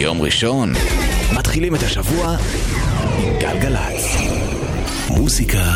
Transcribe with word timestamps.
יום 0.00 0.22
ראשון, 0.22 0.72
מתחילים 1.38 1.74
את 1.74 1.82
השבוע 1.82 2.36
עם 3.18 3.38
גלגלצ. 3.38 4.16
מוסיקה 5.10 5.72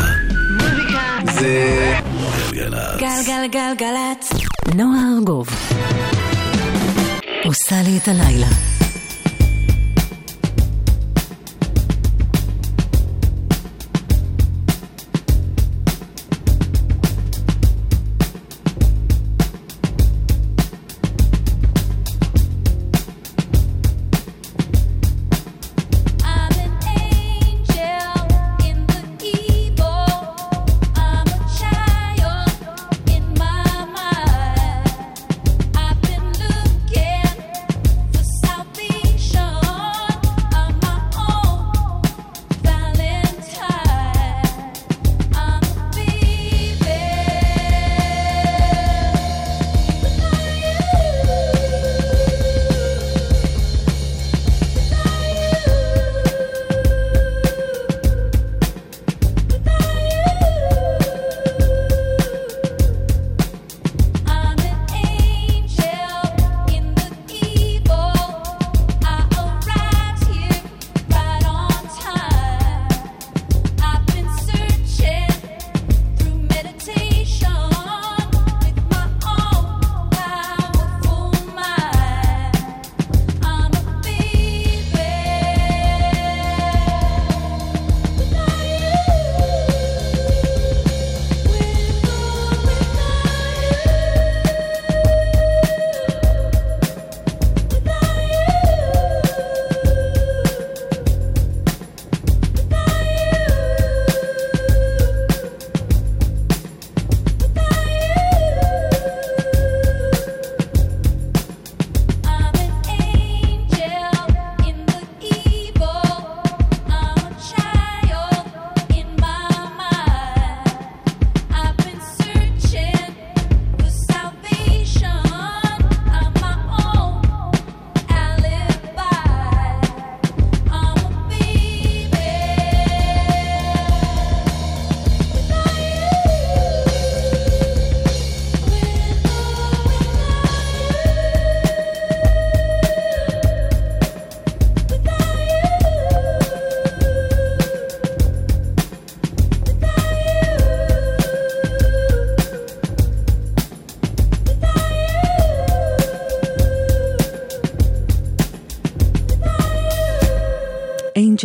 זה 1.33 1.93
גלגלצ. 2.51 2.99
גלגלגלגלצ. 2.99 4.29
נועה 4.75 4.99
ארגוב 5.17 5.47
עושה 7.45 7.75
לי 7.83 7.97
את 7.97 8.07
הלילה. 8.07 8.74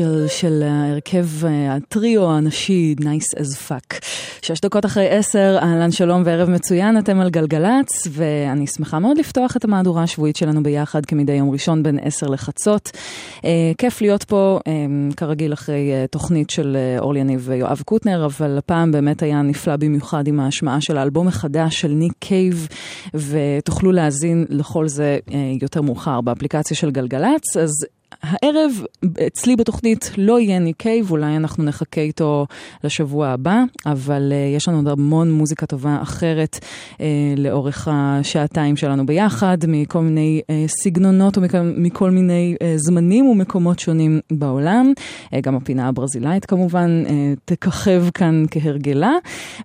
Angel 0.01 0.29
של 0.29 0.63
ההרכב 0.63 1.27
אה, 1.47 1.75
הטריו 1.75 2.31
הנשי 2.31 2.95
Nice 3.01 3.39
as 3.39 3.69
fuck. 3.69 4.05
שש 4.43 4.61
דקות 4.61 4.87
אחרי 4.87 5.09
עשר, 5.09 5.59
אהלן 5.63 5.91
שלום 5.93 6.23
וערב 6.25 6.51
מצוין, 6.51 6.99
אתם 6.99 7.21
על 7.21 7.31
גלגלצ, 7.31 7.89
ואני 8.11 8.67
שמחה 8.67 8.99
מאוד 8.99 9.19
לפתוח 9.19 9.57
את 9.57 9.65
המהדורה 9.65 10.03
השבועית 10.03 10.37
שלנו 10.37 10.63
ביחד 10.63 11.07
כמדי 11.07 11.33
יום 11.33 11.51
ראשון 11.51 11.83
בין 11.83 11.99
עשר 12.03 12.27
לחצות. 12.27 12.91
אה, 13.45 13.73
כיף 13.79 14.01
להיות 14.01 14.25
פה, 14.25 14.59
אה, 14.67 14.73
כרגיל 15.17 15.53
אחרי 15.53 15.93
אה, 15.93 16.05
תוכנית 16.11 16.51
של 16.51 16.77
אה, 16.77 16.99
אורלי 16.99 17.21
יניב 17.21 17.43
ויואב 17.45 17.83
קוטנר, 17.85 18.25
אבל 18.25 18.59
הפעם 18.59 18.93
באמת 18.93 19.23
היה 19.23 19.43
נפלא 19.43 19.77
במיוחד 19.77 20.29
עם 20.29 20.41
ההשמעה 20.41 20.81
של 20.81 20.99
האלבום 20.99 21.29
החדש 21.29 21.81
של 21.81 21.89
ניק 21.89 22.13
קייב, 22.19 22.69
ותוכלו 23.15 23.93
להאזין 23.93 24.47
לכל 24.49 24.89
זה 24.89 25.19
אה, 25.33 25.39
יותר 25.63 25.83
מאוחר 25.83 26.21
באפליקציה 26.21 26.77
של 26.77 26.91
גלגלצ, 26.91 27.57
אז 27.57 27.71
הערב 28.23 28.73
אצלי 29.27 29.57
בתוכנית 29.57 30.11
לא 30.19 30.41
יהיה 30.41 30.59
ניק 30.59 30.77
קייב, 30.77 31.11
אולי 31.11 31.37
אנחנו 31.37 31.65
נחכה 31.65 32.01
איתו 32.01 32.47
לשבוע 32.85 33.29
הבא, 33.29 33.63
אבל 33.87 34.33
uh, 34.33 34.57
יש 34.57 34.69
לנו 34.69 34.77
עוד 34.79 34.89
המון 34.89 35.33
מוזיקה 35.33 35.67
טובה 35.67 35.99
אחרת 36.03 36.59
uh, 36.95 37.01
לאורך 37.37 37.89
השעתיים 37.91 38.77
שלנו 38.77 39.07
ביחד, 39.07 39.59
מכל 39.69 40.01
מיני 40.01 40.41
uh, 40.43 40.71
סגנונות 40.83 41.39
ומכל 41.41 42.11
מיני 42.11 42.55
uh, 42.55 42.65
זמנים 42.77 43.27
ומקומות 43.27 43.79
שונים 43.79 44.21
בעולם. 44.33 44.93
Uh, 45.25 45.41
גם 45.43 45.57
הפינה 45.57 45.89
הברזילאית 45.89 46.45
כמובן 46.45 47.05
uh, 47.07 47.11
תככב 47.45 48.05
כאן 48.15 48.45
כהרגלה, 48.51 49.13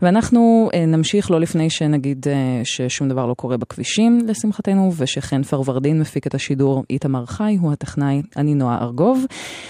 ואנחנו 0.01 0.69
uh, 0.71 0.77
נמשיך 0.77 1.31
לא 1.31 1.39
לפני 1.39 1.69
שנגיד 1.69 2.25
uh, 2.27 2.29
ששום 2.63 3.09
דבר 3.09 3.25
לא 3.25 3.33
קורה 3.33 3.57
בכבישים, 3.57 4.19
לשמחתנו, 4.27 4.91
ושחן 4.97 5.43
פרוורדין 5.43 5.99
מפיק 5.99 6.27
את 6.27 6.35
השידור, 6.35 6.83
איתמר 6.89 7.25
חי 7.25 7.57
הוא 7.61 7.71
הטכנאי. 7.71 8.21
אני 8.37 8.55
נועה 8.55 8.77
ארגוב, 8.81 9.25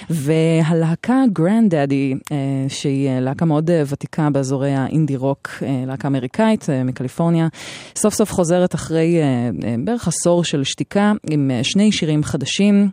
והלהקה 0.09 1.23
Grandaddy, 1.33 2.13
שהיא 2.67 3.09
להקה 3.19 3.45
מאוד 3.45 3.69
אה, 3.69 3.83
ותיקה 3.87 4.29
באזורי 4.29 4.73
האינדי 4.73 5.15
רוק, 5.15 5.49
אה, 5.61 5.83
להקה 5.87 6.07
אמריקאית 6.07 6.69
אה, 6.69 6.83
מקליפורניה, 6.83 7.47
סוף 7.95 8.13
סוף 8.13 8.31
חוזרת 8.31 8.75
אחרי 8.75 9.17
בערך 9.83 10.07
עשור 10.07 10.43
של 10.43 10.63
שתיקה 10.63 11.13
עם 11.29 11.51
שני 11.63 11.91
שירים 11.91 12.23
חדשים, 12.23 12.89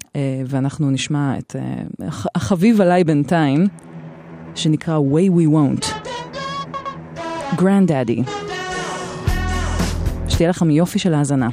ואנחנו 0.47 0.91
נשמע 0.91 1.38
את 1.38 1.56
החביב 2.34 2.81
עליי 2.81 3.05
בינתיים, 3.05 3.66
שנקרא 4.55 4.99
Way 4.99 5.31
We 5.31 5.49
Won't. 5.49 6.09
Grandaddy. 7.56 8.22
שתהיה 10.28 10.49
לכם 10.49 10.71
יופי 10.71 10.99
של 10.99 11.15
האזנה. 11.15 11.49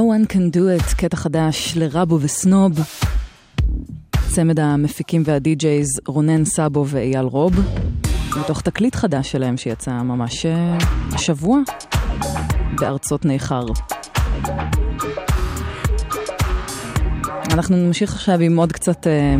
No 0.00 0.04
one 0.04 0.26
can 0.26 0.56
do 0.56 0.62
it, 0.78 0.96
קטע 0.96 1.16
חדש 1.16 1.76
לרבו 1.76 2.18
וסנוב. 2.20 2.72
צמד 4.28 4.60
המפיקים 4.60 5.22
והדי-ג'ייז 5.26 6.00
רונן 6.06 6.44
סאבו 6.44 6.84
ואייל 6.86 7.24
רוב. 7.24 7.52
מתוך 8.40 8.60
תקליט 8.60 8.94
חדש 8.94 9.32
שלהם 9.32 9.56
שיצא 9.56 9.90
ממש 9.90 10.46
אה, 10.46 10.78
השבוע 11.12 11.58
בארצות 12.80 13.24
ניכר. 13.24 13.66
אנחנו 17.52 17.76
נמשיך 17.76 18.12
עכשיו 18.12 18.40
עם 18.40 18.56
עוד 18.56 18.72
קצת 18.72 19.06
אה, 19.06 19.36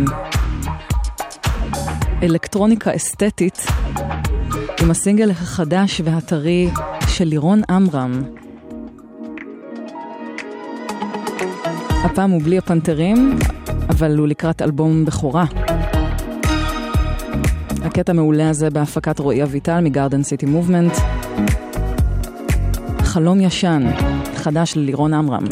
אלקטרוניקה 2.23 2.97
אסתטית, 2.97 3.67
עם 4.83 4.91
הסינגל 4.91 5.31
החדש 5.31 6.01
והטרי 6.05 6.71
של 7.09 7.25
לירון 7.25 7.63
עמרם. 7.71 8.40
הפעם 12.13 12.31
הוא 12.31 12.43
בלי 12.43 12.59
הפנתרים, 12.59 13.39
אבל 13.89 14.19
הוא 14.19 14.29
לקראת 14.29 14.63
אלבום 14.63 15.05
בכורה. 15.05 15.45
הקטע 17.83 18.13
המעולה 18.13 18.51
הזה 18.51 18.71
בהפקת 18.71 19.19
רועי 19.19 19.43
אביטל 19.43 19.81
מגרדן 19.81 20.23
סיטי 20.23 20.47
מובמנט. 20.47 20.93
חלום 23.03 23.41
ישן, 23.41 23.83
חדש 24.37 24.77
ללירון 24.77 25.15
עמרם. 25.15 25.45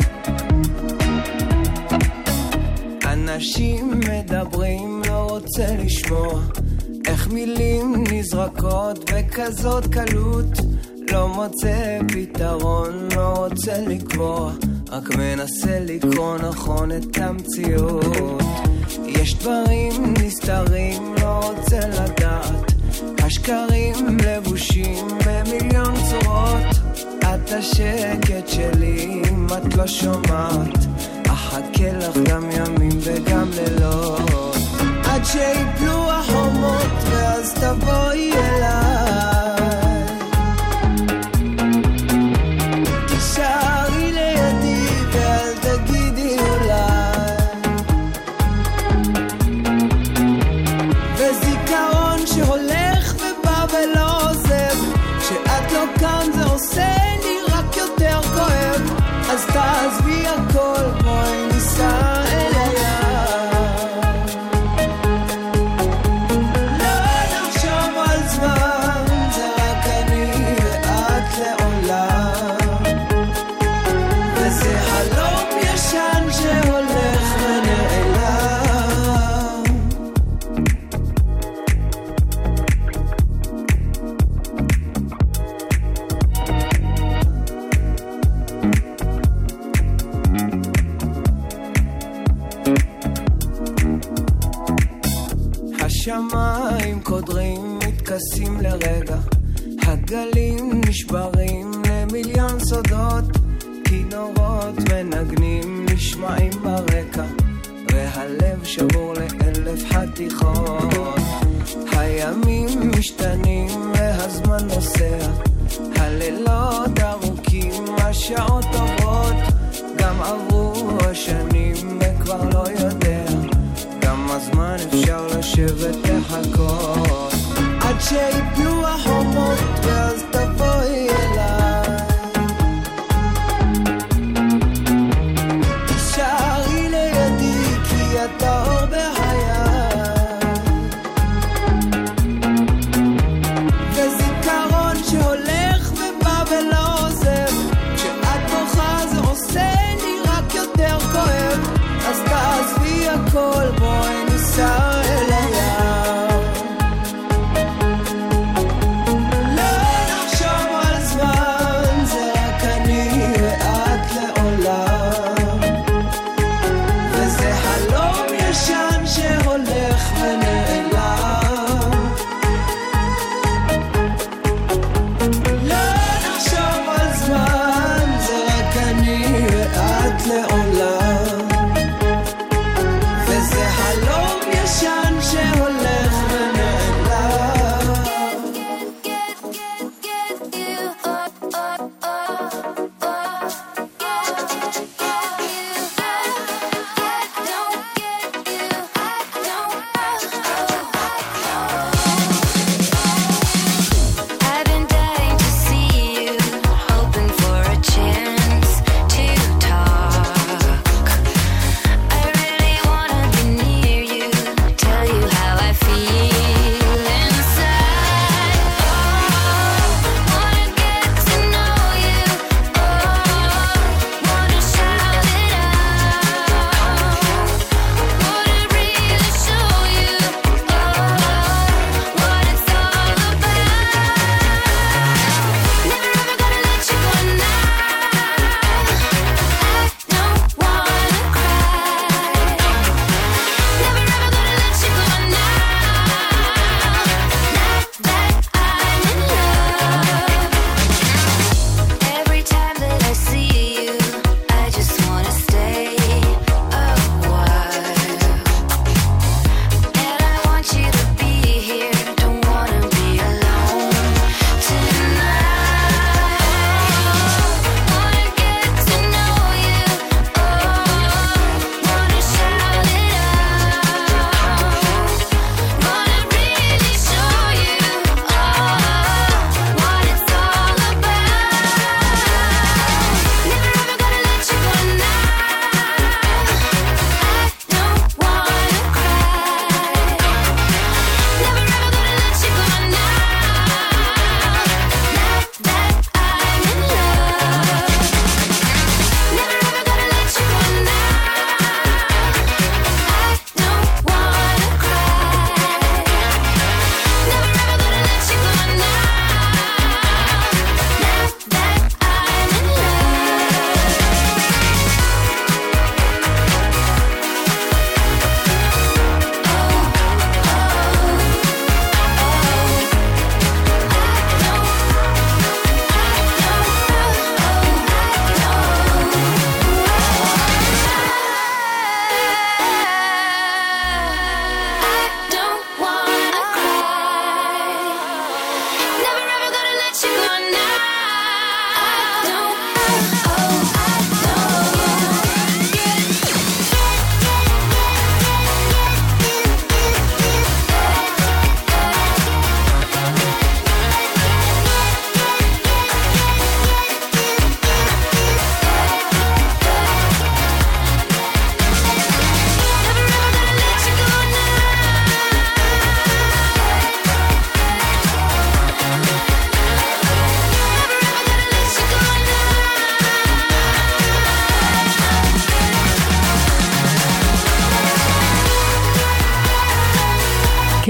אנשים 3.04 3.90
מדברים, 4.00 5.02
לא 5.08 5.26
רוצה 5.30 5.66
לשמוע 5.84 6.40
איך 7.06 7.28
מילים 7.28 8.04
נזרקות 8.12 9.10
בכזאת 9.10 9.86
קלות 9.86 10.58
לא 11.12 11.28
מוצא 11.28 11.98
פתרון, 12.08 13.08
לא 13.16 13.34
רוצה 13.36 13.80
לקבוע 13.86 14.52
רק 14.90 15.16
מנסה 15.16 15.80
לקרוא 15.80 16.38
נכון 16.38 16.92
את 16.92 17.18
המציאות. 17.18 18.16
יש 19.06 19.34
דברים 19.34 20.14
נסתרים, 20.22 21.14
לא 21.22 21.40
רוצה 21.48 21.78
לדעת. 21.88 22.72
השקרים 23.18 24.18
לבושים 24.24 25.08
במיליון 25.26 25.94
צורות. 26.10 26.76
את 27.18 27.52
השקט 27.52 28.48
שלי 28.48 29.22
אם 29.30 29.46
את 29.46 29.76
לא 29.76 29.86
שומעת. 29.86 30.78
אחכה 31.26 31.92
לך 31.92 32.16
גם 32.16 32.50
ימים 32.50 32.98
וגם 33.00 33.50
לילות. 33.54 34.56
עד 35.04 35.24
שיפלו 35.24 36.10
החומות 36.10 36.92
ואז 37.10 37.54
תבואי 37.54 38.32
אליי 38.32 38.87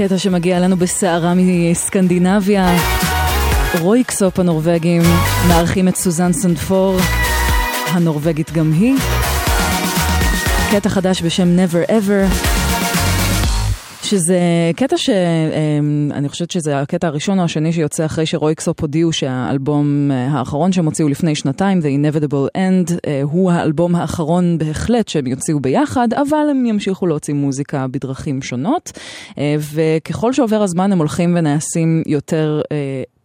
קטע 0.09 0.17
שמגיע 0.17 0.57
אלינו 0.57 0.77
בסערה 0.77 1.33
מסקנדינביה. 1.35 2.77
רויקסופ 3.79 4.39
הנורבגים 4.39 5.01
מארחים 5.47 5.87
את 5.87 5.95
סוזן 5.95 6.33
סנדפור, 6.33 6.97
הנורבגית 7.87 8.51
גם 8.51 8.71
היא. 8.73 8.95
קטע 10.71 10.89
חדש 10.89 11.21
בשם 11.21 11.47
Never 11.57 11.89
Ever. 11.89 12.33
שזה 14.09 14.39
קטע 14.75 14.97
שאני 14.97 16.29
חושבת 16.29 16.51
שזה 16.51 16.79
הקטע 16.79 17.07
הראשון 17.07 17.39
או 17.39 17.43
השני 17.43 17.73
שיוצא 17.73 18.05
אחרי 18.05 18.25
שרויקסופ 18.25 18.81
הודיעו 18.81 19.13
שהאלבום 19.13 20.11
אה, 20.11 20.27
האחרון 20.27 20.71
שהם 20.71 20.85
הוציאו 20.85 21.09
לפני 21.09 21.35
שנתיים, 21.35 21.79
The 21.79 21.83
Inevitable 21.83 22.57
End, 22.57 22.93
אה, 23.07 23.21
הוא 23.23 23.51
האלבום 23.51 23.95
האחרון 23.95 24.57
בהחלט 24.57 25.07
שהם 25.07 25.27
יוציאו 25.27 25.59
ביחד, 25.59 26.07
אבל 26.13 26.47
הם 26.51 26.65
ימשיכו 26.65 27.07
להוציא 27.07 27.33
מוזיקה 27.33 27.87
בדרכים 27.87 28.41
שונות, 28.41 28.91
אה, 29.37 29.55
וככל 29.73 30.33
שעובר 30.33 30.61
הזמן 30.61 30.91
הם 30.91 30.97
הולכים 30.97 31.35
ונעשים 31.37 32.03
יותר... 32.05 32.61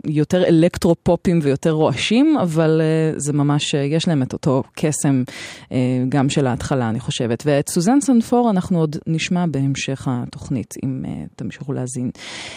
יותר 0.07 0.45
אלקטרו-פופים 0.45 1.39
ויותר 1.43 1.71
רועשים, 1.71 2.37
אבל 2.43 2.81
uh, 2.81 3.19
זה 3.21 3.33
ממש, 3.33 3.75
uh, 3.75 3.79
יש 3.79 4.09
להם 4.09 4.23
את 4.23 4.33
אותו 4.33 4.63
קסם 4.75 5.23
uh, 5.69 5.73
גם 6.09 6.29
של 6.29 6.47
ההתחלה, 6.47 6.89
אני 6.89 7.01
חושבת. 7.01 7.43
ואת 7.47 7.69
סוזן 7.69 8.01
סנפור 8.01 8.51
אנחנו 8.51 8.79
עוד 8.79 8.97
נשמע 9.07 9.45
בהמשך 9.47 10.09
התוכנית, 10.11 10.75
אם 10.85 11.05
תמשיכו 11.37 11.73
להאזין. 11.73 12.11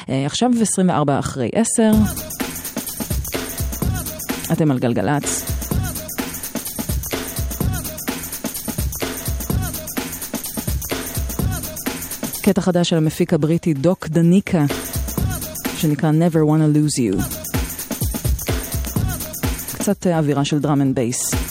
עכשיו 0.07 0.51
24 0.61 1.19
אחרי 1.19 1.49
10, 1.53 1.91
אתם 4.51 4.71
על 4.71 4.79
גלגלצ. 4.79 5.57
קטע 12.47 12.61
חדש 12.61 12.89
של 12.89 12.97
המפיק 12.97 13.33
הבריטי 13.33 13.73
Doc 13.73 14.07
Daneeka. 14.07 14.65
שנקרא 15.77 16.11
Never 16.11 16.49
Wanna 16.49 16.77
Lose 16.77 16.99
You. 16.99 17.37
קצת 19.77 20.07
אה, 20.07 20.17
אווירה 20.17 20.45
של 20.45 20.59
drum 20.59 20.81
and 20.81 20.95
bass. 20.95 21.46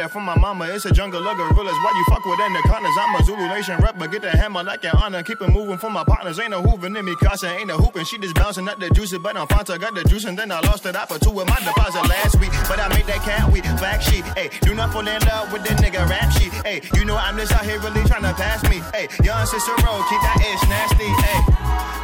That 0.00 0.10
from 0.10 0.24
my 0.24 0.36
mama. 0.38 0.64
It's 0.64 0.86
a 0.86 0.92
jungle 0.92 1.20
of 1.26 1.36
gorillas. 1.36 1.76
Why 1.84 1.92
you 1.92 2.04
fuck 2.08 2.24
with 2.24 2.40
anacondas? 2.40 2.96
I'm 2.96 3.20
a 3.20 3.24
Zulu 3.24 3.46
Nation 3.48 3.76
but 3.80 4.10
get 4.10 4.22
the 4.22 4.30
hammer 4.30 4.62
like 4.62 4.82
an 4.84 4.92
honor. 4.96 5.22
Keep 5.22 5.42
it 5.42 5.50
moving 5.50 5.76
for 5.76 5.90
my 5.90 6.04
partners. 6.04 6.38
Ain't 6.40 6.50
no 6.50 6.62
hooving 6.62 6.96
in 6.96 7.04
me, 7.04 7.14
Casa 7.16 7.52
ain't 7.52 7.68
no 7.68 7.76
hooping. 7.76 8.04
She 8.04 8.16
just 8.18 8.34
bouncing 8.34 8.66
up 8.68 8.78
the 8.80 8.88
juice, 8.90 9.16
but 9.18 9.36
I'm 9.36 9.46
Fanta. 9.46 9.78
Got 9.78 9.94
the 9.94 10.04
juice, 10.04 10.24
and 10.24 10.38
then 10.38 10.50
I 10.50 10.60
lost 10.60 10.86
it 10.86 10.96
out 10.96 11.08
for 11.08 11.18
two 11.18 11.30
with 11.30 11.48
my 11.48 11.58
deposit 11.60 12.08
last 12.08 12.40
week. 12.40 12.50
But 12.68 12.80
I 12.80 12.88
made 12.88 13.06
that 13.06 13.20
cat 13.20 13.52
week, 13.52 13.64
black 13.76 14.00
sheep. 14.00 14.24
Hey, 14.36 14.48
do 14.62 14.74
not 14.74 14.92
fall 14.92 15.06
in 15.06 15.20
love 15.28 15.52
with 15.52 15.64
the 15.64 15.74
nigga 15.84 16.08
rap 16.08 16.32
sheet. 16.32 16.52
Hey, 16.64 16.80
you 16.94 17.04
know 17.04 17.16
I'm 17.16 17.36
just 17.36 17.52
out 17.52 17.64
here 17.64 17.78
really 17.80 18.02
trying 18.08 18.24
to 18.24 18.32
pass 18.32 18.62
me. 18.70 18.80
Hey, 18.96 19.08
young 19.22 19.44
Cicero, 19.44 19.92
keep 20.08 20.20
that 20.24 20.40
ish 20.40 20.64
nasty. 20.68 21.10
Hey, 21.28 21.40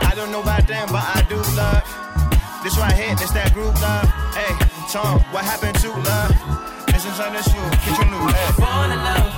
I 0.06 0.12
don't 0.14 0.30
know 0.30 0.42
about 0.42 0.66
them, 0.66 0.86
but 0.92 1.00
I 1.00 1.24
do 1.28 1.36
love. 1.56 1.86
This 2.62 2.76
right 2.76 2.92
here, 2.92 3.14
this 3.16 3.30
that 3.30 3.54
group 3.54 3.72
love. 3.80 4.04
Hey, 4.36 4.52
Tom, 4.92 5.20
what 5.32 5.44
happened 5.44 5.78
to 5.80 5.90
love? 5.90 6.55
Is 7.06 7.20
on 7.20 7.32
the 7.34 7.42
shoe, 7.42 7.52
get 7.52 7.98
your 7.98 8.10
new 8.10 8.26
hey. 8.26 8.52
Fall 8.60 8.90
in 8.90 8.98
love. 8.98 9.35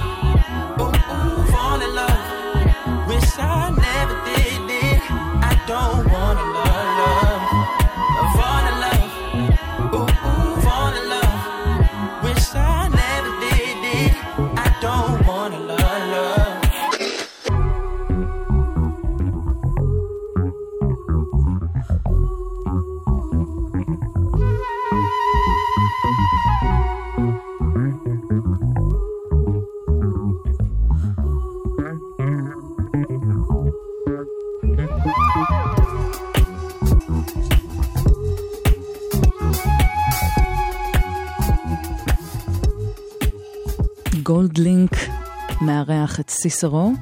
מארח 46.19 46.27
את 46.27 46.31
סיסרו 46.31 46.93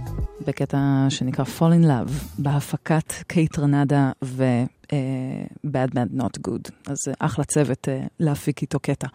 בקטע 0.47 1.07
שנקרא 1.09 1.45
Fall 1.45 1.83
in 1.83 1.85
Love, 1.85 2.13
בהפקת 2.39 3.13
קייט 3.27 3.59
רנדה 3.59 4.11
ו... 4.25 4.45
אה, 4.93 4.99
Bad 5.67 5.95
Bad 5.95 6.21
Not 6.21 6.49
Good, 6.49 6.71
אז 6.87 6.97
אה, 7.09 7.13
אחלה 7.19 7.45
צוות 7.45 7.89
אה, 7.89 8.01
להפיק 8.21 8.63
איתו 8.63 8.81
קטע. 8.81 9.07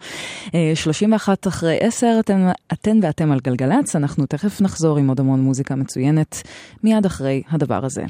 אה, 0.54 0.72
31 0.74 1.46
אחרי 1.46 1.78
10, 1.80 2.06
אתן, 2.20 2.48
אתן 2.72 2.98
ואתם 3.02 3.32
על 3.32 3.40
גלגלצ, 3.40 3.96
אנחנו 3.96 4.26
תכף 4.26 4.60
נחזור 4.60 4.98
עם 4.98 5.08
עוד 5.08 5.20
המון 5.20 5.40
מוזיקה 5.40 5.74
מצוינת, 5.74 6.42
מיד 6.82 7.06
אחרי 7.06 7.42
הדבר 7.50 7.84
הזה. 7.84 8.02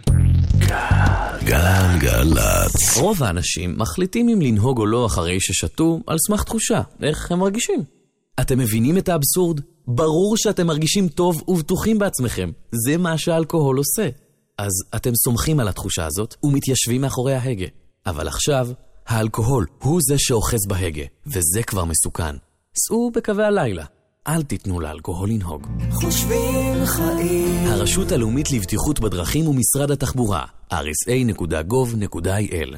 גלגלצ. 1.44 2.96
רוב 2.96 3.22
האנשים 3.22 3.78
מחליטים 3.78 4.28
אם 4.28 4.40
לנהוג 4.40 4.78
או 4.78 4.86
לא 4.86 5.06
אחרי 5.06 5.40
ששתו 5.40 6.00
על 6.06 6.16
סמך 6.26 6.42
תחושה, 6.44 6.80
איך 7.02 7.32
הם 7.32 7.38
מרגישים. 7.38 8.01
אתם 8.40 8.58
מבינים 8.58 8.98
את 8.98 9.08
האבסורד? 9.08 9.60
ברור 9.86 10.36
שאתם 10.36 10.66
מרגישים 10.66 11.08
טוב 11.08 11.42
ובטוחים 11.48 11.98
בעצמכם. 11.98 12.50
זה 12.86 12.96
מה 12.96 13.18
שהאלכוהול 13.18 13.78
עושה. 13.78 14.08
אז 14.58 14.72
אתם 14.96 15.10
סומכים 15.14 15.60
על 15.60 15.68
התחושה 15.68 16.06
הזאת 16.06 16.34
ומתיישבים 16.44 17.00
מאחורי 17.00 17.34
ההגה. 17.34 17.66
אבל 18.06 18.28
עכשיו, 18.28 18.68
האלכוהול 19.06 19.66
הוא 19.82 20.00
זה 20.08 20.14
שאוחז 20.18 20.66
בהגה, 20.68 21.04
וזה 21.26 21.62
כבר 21.66 21.84
מסוכן. 21.84 22.36
סעו 22.76 23.10
בקווי 23.14 23.44
הלילה. 23.44 23.84
אל 24.28 24.42
תיתנו 24.42 24.80
לאלכוהול 24.80 25.28
לנהוג. 25.28 25.66
חושבים 25.92 26.86
חיים 26.86 27.66
הרשות 27.66 28.12
הלאומית 28.12 28.50
לבטיחות 28.52 29.00
בדרכים 29.00 29.48
ומשרד 29.48 29.90
התחבורה, 29.90 30.44
rsa.gov.il 30.72 32.16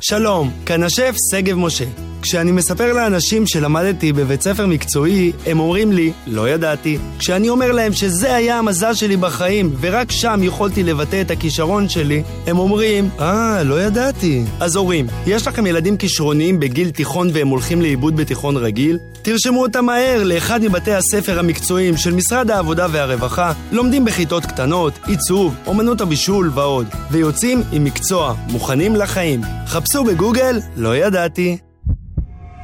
שלום, 0.00 0.50
כאן 0.66 0.82
השף 0.82 1.14
שגב 1.30 1.56
משה. 1.56 1.84
כשאני 2.22 2.52
מספר 2.52 2.92
לאנשים 2.92 3.46
שלמדתי 3.46 4.12
בבית 4.12 4.42
ספר 4.42 4.66
מקצועי, 4.66 5.32
הם 5.46 5.60
אומרים 5.60 5.92
לי, 5.92 6.12
לא 6.26 6.48
ידעתי. 6.48 6.98
כשאני 7.18 7.48
אומר 7.48 7.72
להם 7.72 7.92
שזה 7.92 8.34
היה 8.34 8.58
המזל 8.58 8.94
שלי 8.94 9.16
בחיים, 9.16 9.74
ורק 9.80 10.10
שם 10.10 10.40
יכולתי 10.42 10.82
לבטא 10.82 11.20
את 11.20 11.30
הכישרון 11.30 11.88
שלי, 11.88 12.22
הם 12.46 12.58
אומרים, 12.58 13.08
אה, 13.20 13.62
לא 13.62 13.82
ידעתי. 13.82 14.44
אז 14.60 14.76
הורים, 14.76 15.06
יש 15.26 15.46
לכם 15.46 15.66
ילדים 15.66 15.96
כישרוניים 15.96 16.60
בגיל 16.60 16.90
תיכון 16.90 17.30
והם 17.32 17.48
הולכים 17.48 17.82
לאיבוד 17.82 18.16
בתיכון 18.16 18.56
רגיל? 18.56 18.98
תרשמו 19.24 19.62
אותם 19.62 19.84
מהר 19.84 20.22
לאחד 20.24 20.60
מבתי 20.62 20.94
הספר 20.94 21.38
המקצועיים 21.38 21.96
של 21.96 22.14
משרד 22.14 22.50
העבודה 22.50 22.86
והרווחה, 22.92 23.52
לומדים 23.72 24.04
בכיתות 24.04 24.46
קטנות, 24.46 24.98
עיצוב, 25.06 25.54
אומנות 25.66 26.00
הבישול 26.00 26.50
ועוד, 26.54 26.86
ויוצאים 27.10 27.62
עם 27.72 27.84
מקצוע, 27.84 28.34
מוכנים 28.48 28.96
לחיים. 28.96 29.40
חפשו 29.66 30.04
בגוגל, 30.04 30.60
לא 30.76 30.96
ידעתי. 30.96 31.58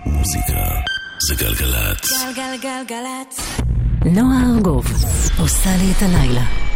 מוזיקה 0.06 0.52
זה 1.28 1.34
גלגלצ. 1.44 2.10
גלגלגלגלצ. 2.36 3.60
נועה 4.04 4.54
ארגוב 4.54 4.84
עושה 5.38 5.70
לי 5.76 5.92
את 5.96 6.02
הלילה. 6.02 6.69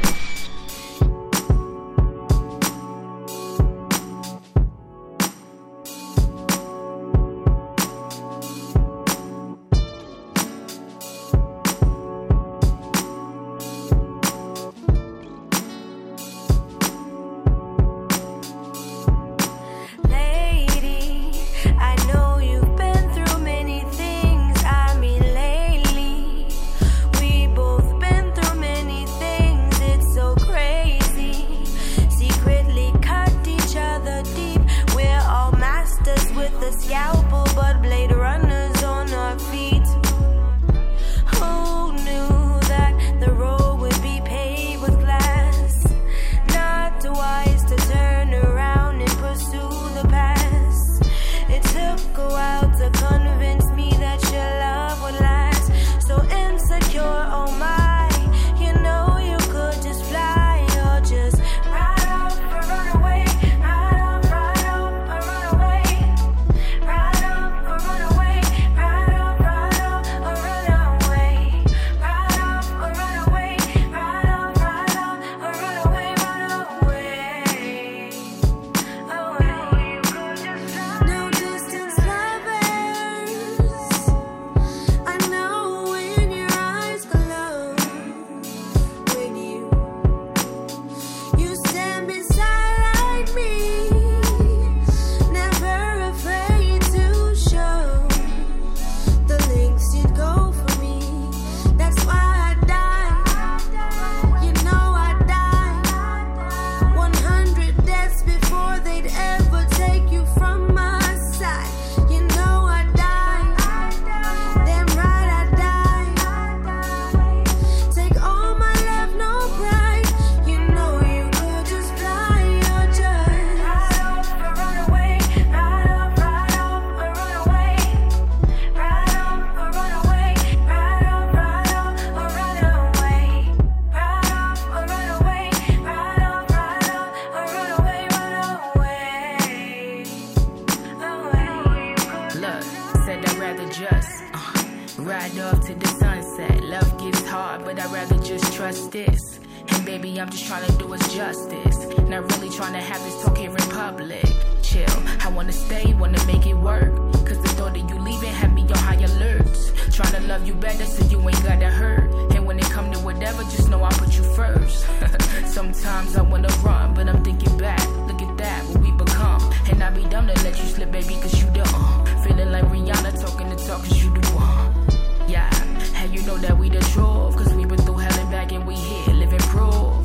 Talk, 173.67 173.83
cause 173.83 174.05
you 174.05 174.11
the 174.11 174.29
one. 174.31 175.29
Yeah, 175.29 175.51
and 175.97 176.15
you 176.15 176.23
know 176.27 176.37
that 176.39 176.57
we 176.59 176.69
the 176.69 176.81
truth, 176.93 177.37
cause 177.37 177.55
we 177.55 177.65
been 177.65 177.79
through 177.79 177.99
hell 177.99 178.21
and 178.21 178.31
back 178.31 178.53
and 178.53 178.67
we 178.67 178.75
here 178.75 179.15
living 179.15 179.39
proof. 179.41 180.05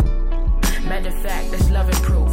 Matter 0.86 1.10
of 1.10 1.22
fact, 1.22 1.52
that's 1.52 1.70
love 1.70 1.90
and 1.90 2.02
proof. 2.04 2.29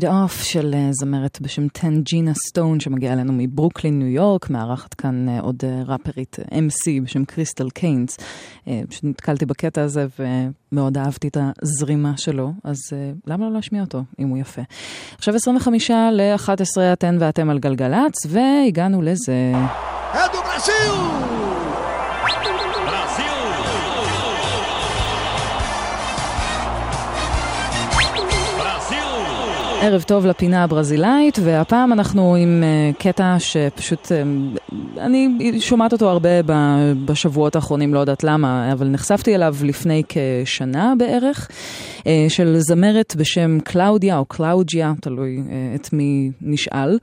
Ride 0.00 0.04
Off 0.04 0.42
של 0.42 0.74
אה, 0.74 0.88
זמרת 0.92 1.38
בשם 1.40 1.66
10 1.78 1.88
ג'ינה 2.02 2.32
סטון 2.48 2.80
שמגיעה 2.80 3.12
אלינו 3.12 3.32
מברוקלין, 3.36 3.98
ניו 3.98 4.08
יורק, 4.08 4.50
מארחת 4.50 4.94
כאן 4.94 5.28
אה, 5.28 5.40
עוד 5.40 5.62
אה, 5.64 5.82
ראפרית 5.86 6.36
MC 6.52 7.02
בשם 7.04 7.24
קריסטל 7.24 7.70
קיינס. 7.70 8.16
פשוט 8.88 9.04
נתקלתי 9.04 9.46
בקטע 9.46 9.82
הזה 9.82 10.06
ומאוד 10.72 10.98
אהבתי 10.98 11.28
את 11.28 11.36
הזרימה 11.62 12.12
שלו, 12.16 12.52
אז 12.64 12.78
למה 13.26 13.46
לא 13.46 13.52
להשמיע 13.52 13.82
אותו 13.82 14.02
אם 14.18 14.28
הוא 14.28 14.38
יפה? 14.38 14.62
עכשיו 15.18 15.34
25 15.34 15.90
ל-11 15.90 16.52
אתן 16.92 17.16
ואתם 17.20 17.50
על 17.50 17.58
גלגלצ, 17.58 18.26
והגענו 18.28 19.02
לזה. 19.02 19.52
É 20.14 20.28
do 20.32 20.40
ערב 29.86 30.02
טוב 30.02 30.26
לפינה 30.26 30.64
הברזילאית, 30.64 31.38
והפעם 31.42 31.92
אנחנו 31.92 32.34
עם 32.34 32.62
אה, 32.62 32.90
קטע 32.98 33.36
שפשוט, 33.38 34.12
אה, 34.12 34.22
אני 35.04 35.28
שומעת 35.60 35.92
אותו 35.92 36.10
הרבה 36.10 36.28
בשבועות 37.04 37.56
האחרונים, 37.56 37.94
לא 37.94 37.98
יודעת 37.98 38.24
למה, 38.24 38.72
אבל 38.72 38.88
נחשפתי 38.88 39.34
אליו 39.34 39.56
לפני 39.64 40.02
כשנה 40.08 40.92
בערך, 40.98 41.48
אה, 42.06 42.26
של 42.28 42.54
זמרת 42.58 43.16
בשם 43.16 43.58
קלאודיה 43.64 44.18
או 44.18 44.24
קלאוג'יה, 44.24 44.92
תלוי 45.00 45.42
את 45.74 45.92
מי 45.92 46.30
נשאל. 46.40 46.98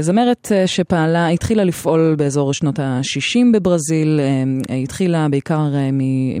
זמרת 0.00 0.52
שפעלה, 0.66 1.28
התחילה 1.28 1.64
לפעול 1.64 2.14
באזור 2.18 2.52
שנות 2.52 2.78
ה-60 2.78 3.38
בברזיל, 3.52 4.20
התחילה 4.82 5.28
בעיקר 5.28 5.68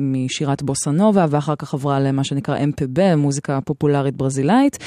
משירת 0.00 0.62
בוסה 0.62 0.90
נובה, 0.90 1.26
ואחר 1.30 1.54
כך 1.56 1.74
עברה 1.74 2.00
למה 2.00 2.24
שנקרא 2.24 2.58
MPB, 2.58 3.16
מוזיקה 3.16 3.58
פופולרית 3.64 4.16
ברזילאית, 4.16 4.78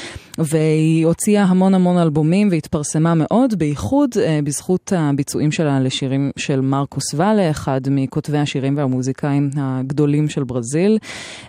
והיא 0.68 1.06
הוציאה 1.06 1.42
המון 1.42 1.74
המון 1.74 1.98
אלבומים 1.98 2.48
והתפרסמה 2.50 3.14
מאוד, 3.14 3.58
בייחוד 3.58 4.10
אה, 4.20 4.40
בזכות 4.44 4.92
הביצועים 4.96 5.52
שלה 5.52 5.80
לשירים 5.80 6.30
של 6.36 6.60
מרקוס 6.60 7.14
ואלה, 7.14 7.50
אחד 7.50 7.80
מכותבי 7.90 8.38
השירים 8.38 8.76
והמוזיקאים 8.76 9.50
הגדולים 9.56 10.28
של 10.28 10.44
ברזיל, 10.44 10.98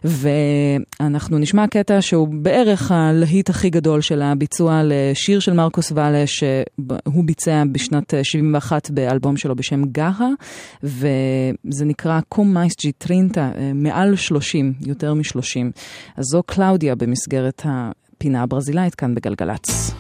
ואנחנו 0.04 1.38
נשמע 1.38 1.68
קטע 1.68 2.02
שהוא 2.02 2.28
בערך 2.32 2.92
הלהיט 2.92 3.50
הכי 3.50 3.70
גדול 3.70 4.02
של 4.02 4.22
הביצוע 4.22 4.82
לשיר 4.84 5.40
של 5.40 5.54
מרקוס 5.54 5.92
ואלה, 5.96 6.28
שהוא 6.28 7.24
ביצע 7.26 7.64
בשנת 7.72 8.14
אה, 8.14 8.24
71 8.24 8.92
באלבום 8.92 9.38
שלו 9.38 9.56
בשם 9.56 9.86
גאהה, 9.86 10.30
וזה 10.84 11.86
נקרא 11.86 12.20
קום 12.30 12.54
מייסג'י 12.54 12.92
טרינטה, 12.92 13.52
אה, 13.58 13.72
מעל 13.76 14.16
30, 14.16 14.74
יותר 14.86 15.14
מ-30. 15.14 15.72
אז 16.18 16.26
זו 16.26 16.44
קלאודיה 16.46 16.96
במסגרת 16.96 17.66
הפינה 18.20 18.44
הברזילאית 18.44 18.96
כאן 18.96 19.16
בגלגלצ. 19.16 19.92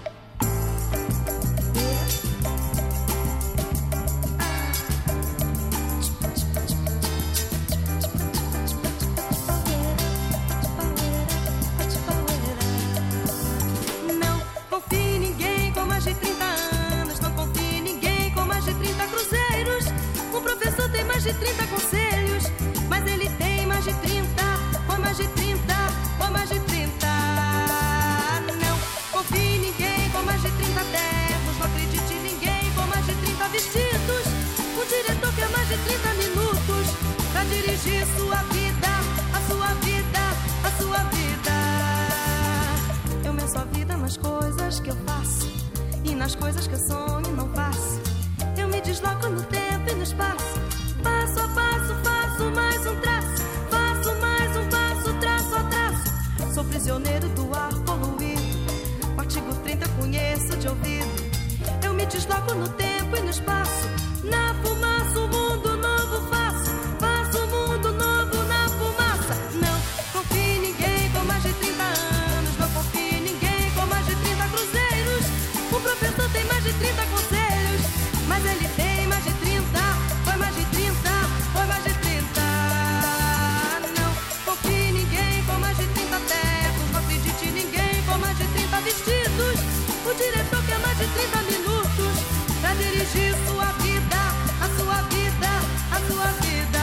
O 90.10 90.14
diretor 90.16 90.66
quer 90.66 90.80
mais 90.80 90.98
de 90.98 91.06
30 91.06 91.38
minutos 91.44 92.24
pra 92.62 92.74
dirigir 92.74 93.36
sua 93.48 93.66
vida, 93.74 94.18
a 94.60 94.68
sua 94.82 95.02
vida, 95.04 95.52
a 95.92 96.00
sua 96.12 96.26
vida. 96.42 96.80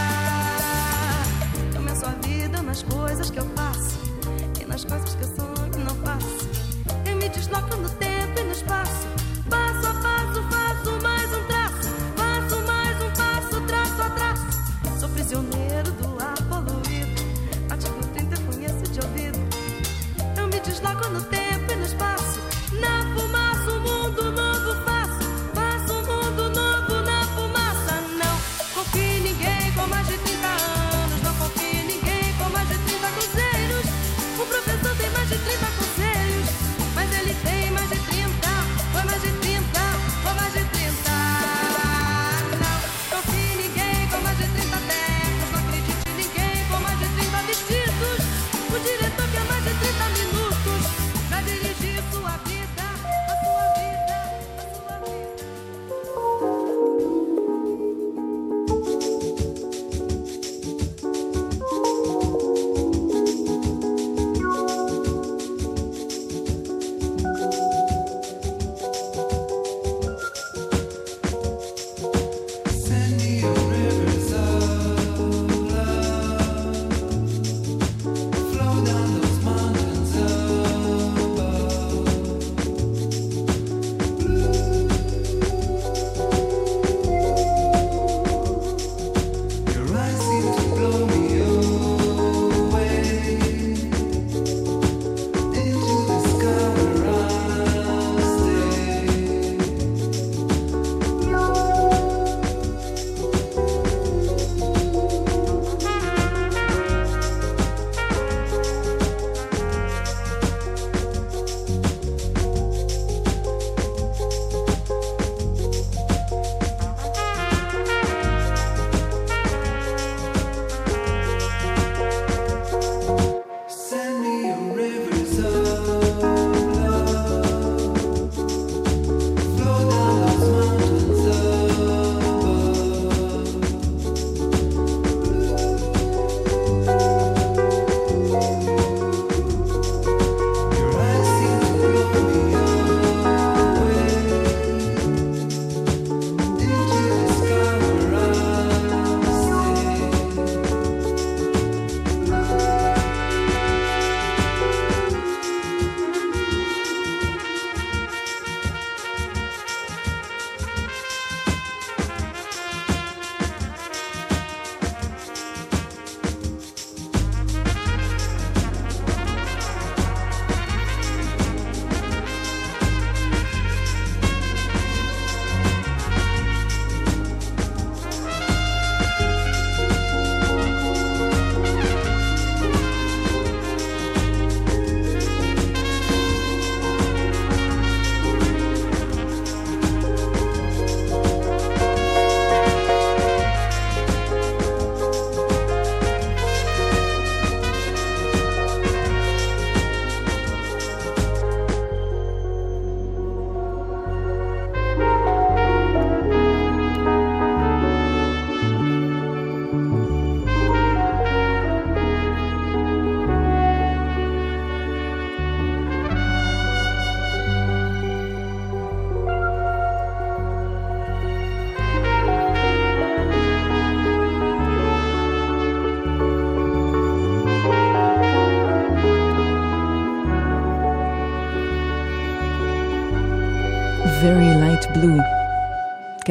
Eu 1.75 1.83
meço 1.83 2.07
a 2.07 2.11
vida 2.25 2.63
nas 2.63 2.85
coisas 2.85 3.29
que 3.29 3.41
eu 3.41 3.47
faço 3.57 3.99
e 4.61 4.65
nas 4.65 4.85
coisas 4.85 5.17
que 5.17 5.25
eu 5.25 5.29
sonho 5.35 5.73
e 5.75 5.79
não 5.79 5.97
faço. 5.97 6.49
Eu 7.05 7.17
me 7.17 7.29
desloco 7.29 7.77
no 7.77 7.89
tempo 7.89 8.39
e 8.39 8.45
no 8.45 8.53
espaço. 8.53 9.16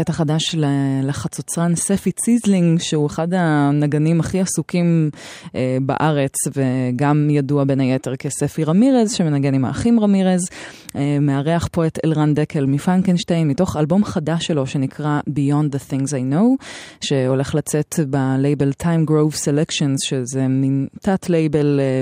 קטע 0.06 0.14
חדש 0.14 0.56
לחצוצרן 1.04 1.76
ספי 1.76 2.12
ציזלינג, 2.12 2.80
שהוא 2.80 3.08
אחד 3.08 3.28
הנגנים 3.34 4.20
הכי 4.20 4.40
עסוקים 4.42 5.10
אה, 5.56 5.78
בארץ, 5.82 6.34
וגם 6.56 7.30
ידוע 7.30 7.64
בין 7.64 7.80
היתר 7.80 8.16
כספי 8.16 8.64
רמירז, 8.64 9.12
שמנגן 9.12 9.54
עם 9.54 9.66
האחים 9.66 10.00
רמירז. 10.00 10.50
אה, 10.96 11.18
מארח 11.22 11.70
פה 11.72 11.88
את 11.88 12.00
אלרן 12.06 12.34
דקל 12.34 12.66
מ 12.66 12.71
Funk'n'stein, 12.71 13.48
מתוך 13.48 13.78
אלבום 13.78 14.04
חדש 14.04 14.48
שלו 14.48 14.68
שנקרא 14.68 15.20
Beyond 15.30 15.76
the 15.76 15.92
Things 15.92 16.10
I 16.10 16.34
Know, 16.34 16.66
שהולך 17.02 17.56
לצאת 17.56 18.00
בלייבל 18.10 18.72
Time 18.84 19.10
Grove 19.10 19.36
Selections, 19.36 20.06
שזה 20.06 20.48
מין 20.48 20.88
תת-לייבל 21.02 21.80
אה, 21.80 22.02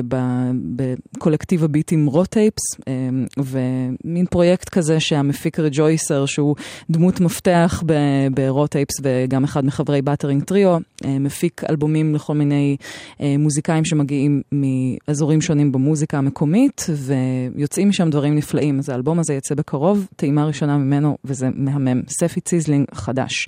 בקולקטיב 0.76 1.64
הביטים 1.64 2.06
Raw 2.06 2.25
Tapes, 2.25 2.64
ומין 3.38 4.26
פרויקט 4.30 4.70
כזה 4.70 4.99
שהמפיק 4.99 5.60
Rejoicer, 5.60 6.26
שהוא 6.26 6.56
דמות 6.89 7.20
מפתח 7.20 7.84
ב- 7.86 7.93
ב 8.32 8.38
Raw 8.38 8.59
Tapes 8.59 8.94
וגם 9.04 9.44
אחד 9.44 9.66
מחברי 9.66 10.02
Buttering 10.02 10.44
Trio, 10.44 10.78
אה, 11.06 11.20
מפיק 11.20 11.62
אלבומים 11.70 12.16
לכל 12.16 12.34
מיני 12.34 12.78
אה, 13.22 13.36
מוזיקאים 13.39 13.86
שמגיעים 13.86 14.41
מאזורים 14.52 15.41
שונים 15.41 15.72
במוזיקה 15.72 16.18
המקומית, 16.18 16.86
ויוצאים 16.89 17.89
משם 17.89 18.10
דברים 18.10 18.36
נפלאים. 18.36 18.80
אז 18.80 18.89
האלבום 18.89 19.20
הזה 19.20 19.34
יצא 19.34 19.56
בקרוב, 19.56 20.08
טעימה 20.16 20.46
ראשונה 20.46 20.78
ממנו, 20.78 21.18
וזה 21.26 21.50
מהמם. 21.56 22.02
ספי 22.08 22.41
ציזלינג 22.41 22.86
חדש. 22.94 23.48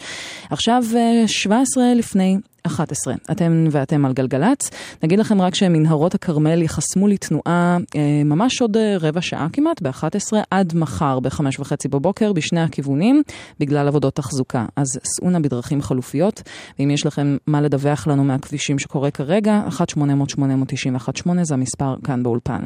עכשיו, 0.49 0.83
אה, 0.95 1.27
17 1.27 1.83
לפני 1.95 2.37
11. 2.65 3.13
אתם 3.31 3.67
ואתם 3.71 4.05
על 4.05 4.13
גלגלצ. 4.13 4.69
נגיד 5.03 5.19
לכם 5.19 5.41
רק 5.41 5.55
שמנהרות 5.55 6.15
הכרמל 6.15 6.61
ייחסמו 6.61 7.07
לתנועה 7.07 7.77
אה, 7.95 8.21
ממש 8.25 8.61
עוד 8.61 8.77
אה, 8.77 8.97
רבע 8.99 9.21
שעה 9.21 9.47
כמעט, 9.53 9.81
ב-11 9.81 10.37
עד 10.51 10.73
מחר 10.75 11.19
ב-5 11.19 11.39
וחצי 11.59 11.87
בבוקר 11.87 12.33
בשני 12.33 12.61
הכיוונים, 12.61 13.23
בגלל 13.59 13.87
עבודות 13.87 14.15
תחזוקה. 14.15 14.65
אז 14.75 14.87
סעו 15.03 15.29
נא 15.29 15.39
בדרכים 15.39 15.81
חלופיות, 15.81 16.41
ואם 16.79 16.91
יש 16.91 17.05
לכם 17.05 17.37
מה 17.47 17.61
לדווח 17.61 18.07
לנו 18.07 18.23
מהכבישים 18.23 18.79
שקורה 18.79 19.11
כרגע, 19.11 19.61
1-800-891-8 19.69 21.29
זה 21.41 21.53
המספר 21.53 21.95
כאן 22.03 22.23
באולפן. 22.23 22.61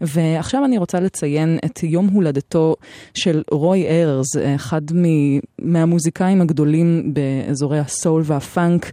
ועכשיו 0.00 0.64
אני 0.64 0.78
רוצה 0.78 1.00
לציין 1.00 1.58
את 1.64 1.82
יום 1.82 2.06
הולדתו 2.08 2.74
של 3.14 3.42
רוי 3.50 3.86
איירס, 3.88 4.26
אחד 4.54 4.82
מ- 4.94 5.38
מהמוזיקאים 5.58 6.40
הגדולים 6.40 7.14
באזורי 7.14 7.78
הסול 7.78 8.22
והפאנק. 8.24 8.90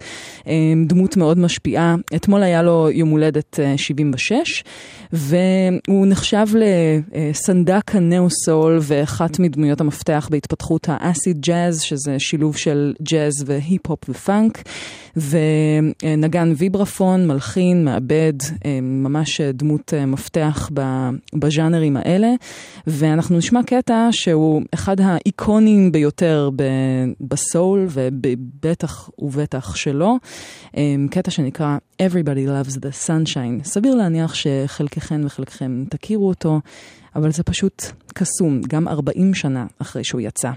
אה, 0.47 0.53
דמות 0.85 1.17
מאוד 1.17 1.39
משפיעה. 1.39 1.95
אתמול 2.15 2.43
היה 2.43 2.61
לו 2.61 2.89
יום 2.91 3.09
הולדת 3.09 3.59
אה, 3.59 3.77
76, 3.77 4.63
והוא 5.13 6.07
נחשב 6.07 6.45
לסנדק 6.55 7.95
הנאו-סול 7.95 8.79
ואחת 8.81 9.39
מדמויות 9.39 9.81
המפתח 9.81 10.27
בהתפתחות 10.31 10.87
האסיד 10.89 11.41
ג'אז, 11.41 11.81
שזה 11.81 12.15
שילוב 12.19 12.57
של 12.57 12.93
ג'אז 13.01 13.43
והיפ-הופ 13.45 13.99
ופאנק, 14.09 14.63
ונגן 15.17 16.53
ויברפון, 16.57 17.27
מלחין, 17.27 17.85
מעבד, 17.85 18.33
אה, 18.65 18.79
ממש 18.81 19.41
דמות 19.41 19.93
אה, 19.93 20.05
מפתח 20.05 20.69
בז'אנרים 21.33 21.97
האלה, 21.97 22.29
ואנחנו 22.87 23.37
נשמע 23.37 23.63
קטע 23.63 24.07
שהוא 24.11 24.61
אחד 24.73 25.01
האיקונים 25.01 25.91
ביותר 25.91 26.49
בסול, 27.21 27.87
ובטח 27.89 29.09
ובטח 29.19 29.75
שלו, 29.75 30.07
אה, 30.07 30.17
קטע 31.11 31.31
שנקרא 31.31 31.77
Everybody 32.01 32.47
Loves 32.47 32.73
the 32.73 33.07
Sunshine. 33.07 33.63
סביר 33.63 33.95
להניח 33.95 34.33
שחלקכן 34.35 35.25
וחלקכם 35.25 35.83
תכירו 35.89 36.27
אותו, 36.27 36.61
אבל 37.15 37.31
זה 37.31 37.43
פשוט 37.43 37.83
קסום, 38.13 38.61
גם 38.67 38.88
40 38.88 39.33
שנה 39.33 39.65
אחרי 39.81 40.03
שהוא 40.03 40.21
יצא. 40.21 40.51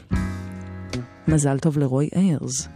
מזל 1.29 1.59
טוב 1.59 1.79
לרוי 1.79 2.09
איירס. 2.17 2.69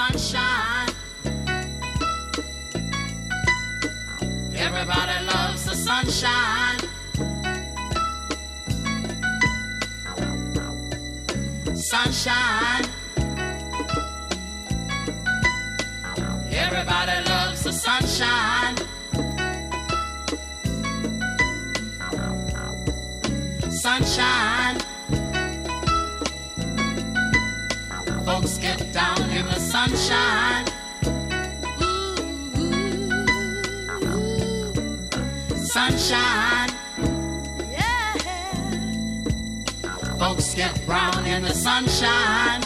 Sunshine. 0.00 0.88
Everybody 4.56 5.16
loves 5.26 5.64
the 5.66 5.76
sunshine. 5.88 6.80
Sunshine. 11.92 12.86
Everybody 16.64 17.16
loves 17.28 17.62
the 17.64 17.72
sunshine. 17.72 18.76
Sunshine. 23.70 24.78
Folks 28.24 28.58
get 28.58 28.92
down 28.92 29.30
in 29.30 29.46
the 29.46 29.58
sunshine. 29.58 30.66
Sunshine. 35.56 36.70
Yeah. 37.70 38.14
Folks 40.18 40.54
get 40.54 40.84
brown 40.86 41.26
in 41.26 41.42
the 41.42 41.52
sunshine. 41.52 42.62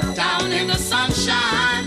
Down 0.00 0.50
in 0.52 0.68
the 0.68 0.76
sunshine. 0.76 1.86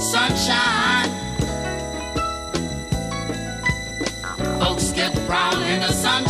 Sunshine. 0.00 1.10
Folks 4.58 4.90
get 4.92 5.14
brown 5.26 5.62
in 5.62 5.80
the 5.80 5.92
sunshine. 5.92 6.23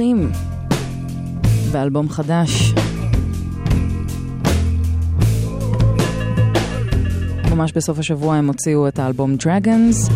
תפוחים, 0.00 0.30
ואלבום 1.70 2.08
חדש. 2.08 2.74
ממש 7.50 7.72
בסוף 7.72 7.98
השבוע 7.98 8.36
הם 8.36 8.46
הוציאו 8.46 8.88
את 8.88 8.98
האלבום 8.98 9.34
Dragons, 9.42 10.12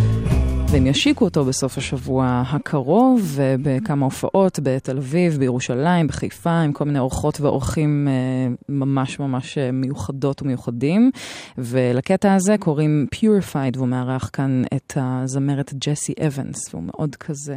והם 0.71 0.87
ישיקו 0.87 1.25
אותו 1.25 1.45
בסוף 1.45 1.79
השבוע 1.79 2.43
הקרוב, 2.47 3.23
ובכמה 3.35 4.05
הופעות 4.05 4.59
בתל 4.63 4.97
אביב, 4.97 5.37
בירושלים, 5.39 6.07
בחיפה, 6.07 6.61
עם 6.61 6.73
כל 6.73 6.85
מיני 6.85 6.99
אורחות 6.99 7.41
ואורחים 7.41 8.09
אה, 8.09 8.55
ממש 8.69 9.19
ממש 9.19 9.59
אה, 9.59 9.73
מיוחדות 9.73 10.43
ומיוחדים. 10.43 11.11
ולקטע 11.59 12.35
הזה 12.35 12.57
קוראים 12.59 13.07
Purified, 13.15 13.77
והוא 13.77 13.89
מארח 13.89 14.31
כאן 14.33 14.63
את 14.75 14.93
הזמרת 14.97 15.75
ג'סי 15.75 16.13
אבנס, 16.27 16.75
והוא 16.75 16.83
מאוד 16.87 17.17
כזה... 17.17 17.57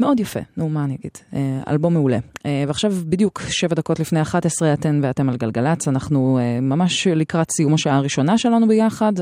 מאוד 0.00 0.20
יפה, 0.20 0.40
נו, 0.56 0.68
מה 0.68 0.84
אני 0.84 0.94
אגיד? 0.94 1.10
אה, 1.34 1.60
אלבום 1.68 1.94
מעולה. 1.94 2.18
אה, 2.46 2.64
ועכשיו 2.66 2.92
בדיוק 3.08 3.42
שבע 3.48 3.74
דקות 3.74 4.00
לפני 4.00 4.22
11 4.22 4.72
אתן 4.72 5.00
ואתם 5.02 5.28
על 5.28 5.36
גלגלצ, 5.36 5.88
אנחנו 5.88 6.38
אה, 6.38 6.60
ממש 6.60 7.06
לקראת 7.06 7.50
סיום 7.50 7.74
השעה 7.74 7.96
הראשונה 7.96 8.38
שלנו 8.38 8.68
ביחד. 8.68 9.12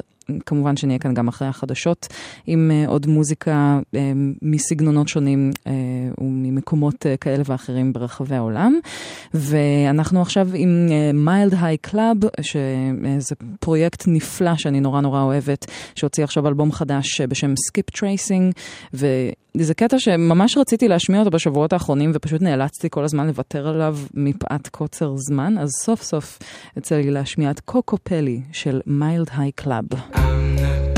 כמובן 0.46 0.76
שנהיה 0.76 0.98
כאן 0.98 1.14
גם 1.14 1.28
אחרי 1.28 1.48
החדשות 1.48 2.06
עם 2.46 2.70
אה, 2.70 2.84
עוד 2.88 3.06
מוזיקה 3.06 3.80
אה, 3.94 4.12
מסגנונות 4.42 5.08
שונים 5.08 5.50
אה, 5.66 5.72
וממקומות 6.18 7.06
כאלה 7.20 7.42
ואחרים 7.46 7.92
ברחבי 7.92 8.36
העולם. 8.36 8.78
ואנחנו 9.34 10.22
עכשיו 10.22 10.48
עם 10.54 10.88
Mild 11.14 11.54
High 11.60 11.76
Club, 11.76 12.16
שזה 12.40 13.34
פרויקט 13.60 14.04
נפלא 14.06 14.56
שאני 14.56 14.80
נורא 14.80 15.00
נורא 15.00 15.22
אוהבת, 15.22 15.66
שהוציא 15.94 16.24
עכשיו 16.24 16.48
אלבום 16.48 16.72
חדש 16.72 17.20
בשם 17.20 17.54
Skiptracing, 17.56 18.52
וזה 18.94 19.74
קטע 19.76 19.98
שממש 19.98 20.58
רציתי 20.58 20.88
להשמיע 20.88 21.20
אותו 21.20 21.30
בשבועות 21.30 21.72
האחרונים 21.72 22.12
ופשוט 22.14 22.42
נאלצתי 22.42 22.90
כל 22.90 23.04
הזמן 23.04 23.26
לוותר 23.26 23.68
עליו 23.68 23.98
מפאת 24.14 24.68
קוצר 24.68 25.14
זמן, 25.16 25.58
אז 25.58 25.70
סוף 25.84 26.02
סוף 26.02 26.38
יוצא 26.76 26.96
לי 26.96 27.10
להשמיע 27.10 27.50
את 27.50 27.60
Kokopelli 27.60 28.40
של 28.52 28.80
Mild 28.86 29.30
High 29.36 29.52
Club. 29.52 29.84
I'm 30.14 30.56
not 30.56 30.93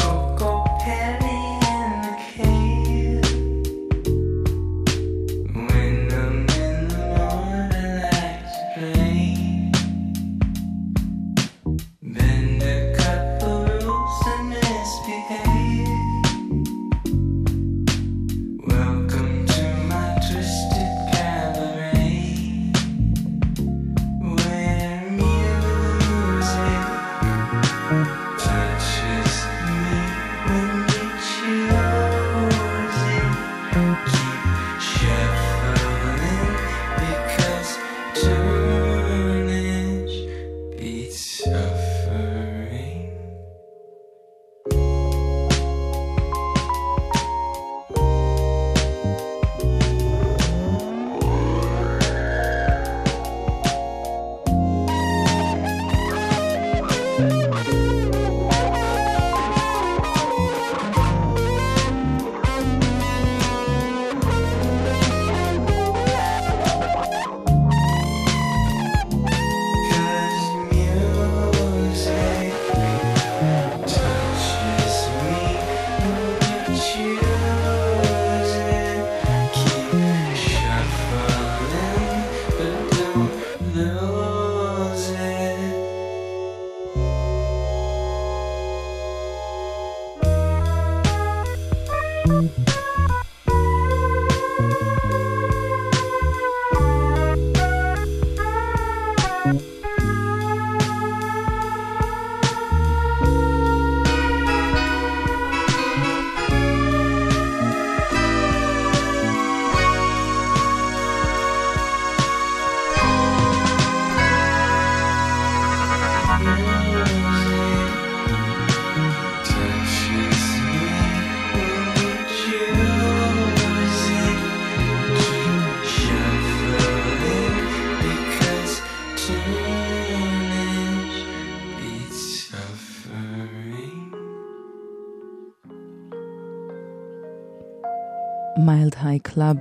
High 139.17 139.21
Club, 139.21 139.57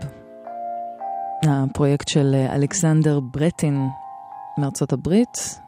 הפרויקט 1.43 2.07
של 2.07 2.31
אה, 2.33 2.55
אלכסנדר 2.55 3.19
ברטין 3.19 3.87
מארצות 4.57 4.93
הברית. 4.93 5.59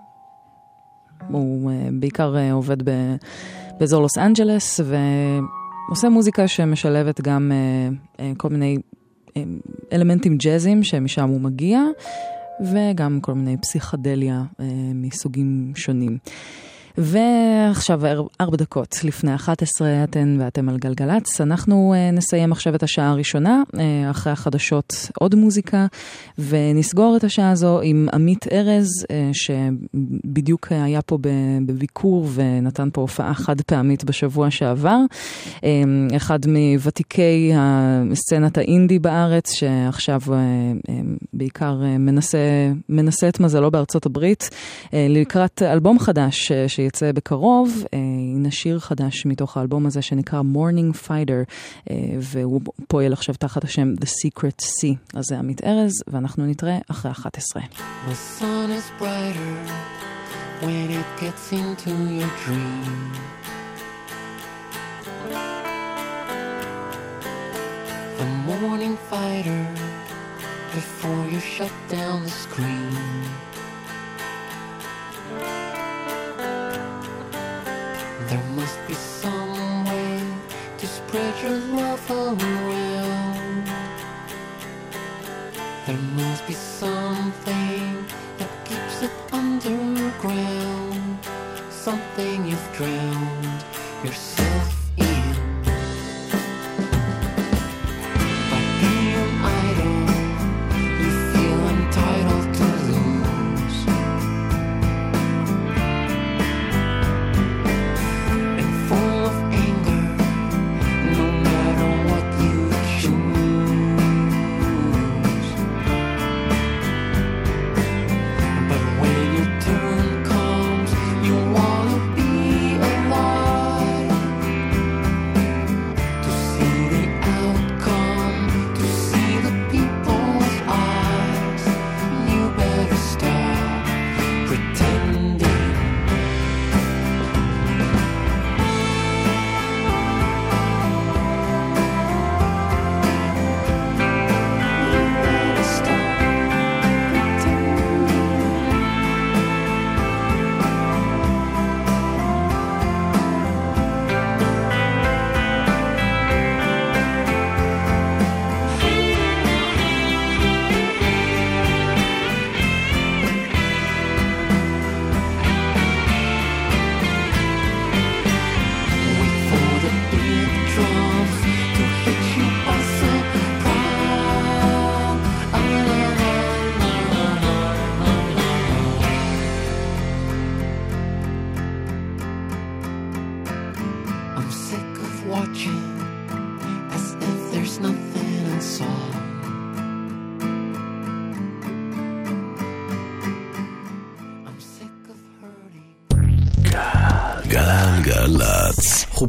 הוא 1.28 1.72
אה, 1.72 1.90
בעיקר 2.00 2.38
אה, 2.38 2.52
עובד 2.52 2.78
באזור 3.80 4.02
לוס 4.02 4.18
אנג'לס 4.18 4.80
ועושה 5.90 6.10
מוזיקה 6.10 6.48
שמשלבת 6.48 7.22
גם 7.22 7.52
כל 8.38 8.50
מיני 8.50 8.78
אלמנטים 9.94 10.38
ג'אזיים 10.38 10.84
שמשם 10.84 11.30
הוא 11.30 11.42
מגיע 11.42 11.82
וגם 12.62 13.20
כל 13.22 13.34
מיני 13.34 13.58
פסיכדליה 13.58 14.44
מסוגים 14.94 15.72
שונים. 15.76 16.18
ועכשיו 16.98 18.02
ארבע 18.42 18.58
דקות 18.58 19.00
לפני 19.04 19.36
11 19.36 20.04
אתן 20.04 20.38
ואתם 20.40 20.70
על 20.70 20.78
גלגלצ. 20.78 21.42
אנחנו 21.42 21.94
uh, 21.96 22.16
נסיים 22.16 22.52
עכשיו 22.52 22.76
את 22.76 22.84
השעה 22.84 23.10
הראשונה, 23.10 23.62
uh, 23.68 23.78
אחרי 24.12 24.34
החדשות 24.34 25.10
עוד 25.20 25.36
מוזיקה, 25.36 25.86
ונסגור 26.40 27.18
את 27.18 27.24
השעה 27.24 27.52
הזו 27.52 27.82
עם 27.82 28.08
עמית 28.14 28.48
ארז, 28.52 28.88
uh, 29.04 29.08
שבדיוק 29.34 30.68
היה 30.72 31.02
פה 31.02 31.18
בביקור 31.66 32.28
ונתן 32.34 32.90
פה 32.94 33.02
הופעה 33.02 33.34
חד 33.34 33.62
פעמית 33.62 34.04
בשבוע 34.04 34.52
שעבר. 34.52 35.00
אחד 36.16 36.40
מוותיקי 36.48 37.52
סצנת 38.14 38.58
האינדי 38.58 39.00
בארץ, 39.00 39.52
שעכשיו 39.54 40.22
בעיקר 41.34 41.76
מנסה, 42.00 42.38
מנסה 42.90 43.30
את 43.30 43.40
מזלו 43.40 43.72
בארצות 43.72 44.06
הברית, 44.06 44.50
לקראת 44.94 45.62
אלבום 45.62 46.00
חדש 46.00 46.52
שיצא 46.88 47.12
בקרוב, 47.12 47.84
אה, 47.94 48.00
הנה 48.36 48.52
שיר 48.52 48.80
חדש 48.80 49.26
מתוך 49.26 49.58
האלבום 49.58 49.86
הזה 49.86 50.02
שנקרא 50.02 50.42
Morning 50.54 51.08
Fighter, 51.08 51.52
אה, 51.90 51.96
והוא 52.20 52.62
פועל 52.88 53.14
עכשיו 53.14 53.36
תחת 53.36 53.64
השם 53.64 53.94
The 54.02 54.06
Secret 54.06 54.64
Sea. 54.64 54.96
אז 55.14 55.26
זה 55.28 55.40
עמית 55.40 55.64
ארז, 55.64 55.92
ואנחנו 56.08 56.46
נתראה 56.46 56.78
אחרי 56.92 57.12
11. 57.12 57.62
The 57.62 58.40
sun 58.40 58.70
is 58.70 59.02
brighter 59.02 59.56
when 60.62 60.90
it 61.00 61.22
gets 61.22 61.52
into 61.52 61.92
your 62.20 62.32
dream. 62.46 63.14
The 68.20 68.30
morning 68.50 68.96
fighter 69.12 69.64
before 70.78 71.24
you 71.34 71.40
shut 71.56 71.76
down 71.96 72.18
the 72.28 72.34
screen. 72.44 73.28
There 78.30 78.44
must 78.58 78.78
be 78.88 78.94
some 78.94 79.86
way 79.86 80.22
to 80.78 80.86
spread 80.86 81.34
your 81.42 81.58
love 81.78 82.12
around. 82.12 83.66
There 85.86 85.98
must 85.98 86.46
be 86.46 86.54
something 86.54 88.06
that 88.38 88.52
keeps 88.66 89.04
it 89.04 89.12
underground, 89.32 91.20
something 91.70 92.48
you've 92.48 92.74
drowned. 92.76 93.17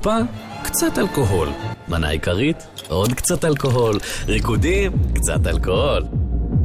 חופה, 0.09 0.19
קצת 0.63 0.99
אלכוהול. 0.99 1.49
מנה 1.89 2.09
עיקרית, 2.09 2.57
עוד 2.89 3.13
קצת 3.13 3.45
אלכוהול. 3.45 3.99
ריקודים, 4.27 4.93
קצת 5.15 5.47
אלכוהול. 5.47 6.05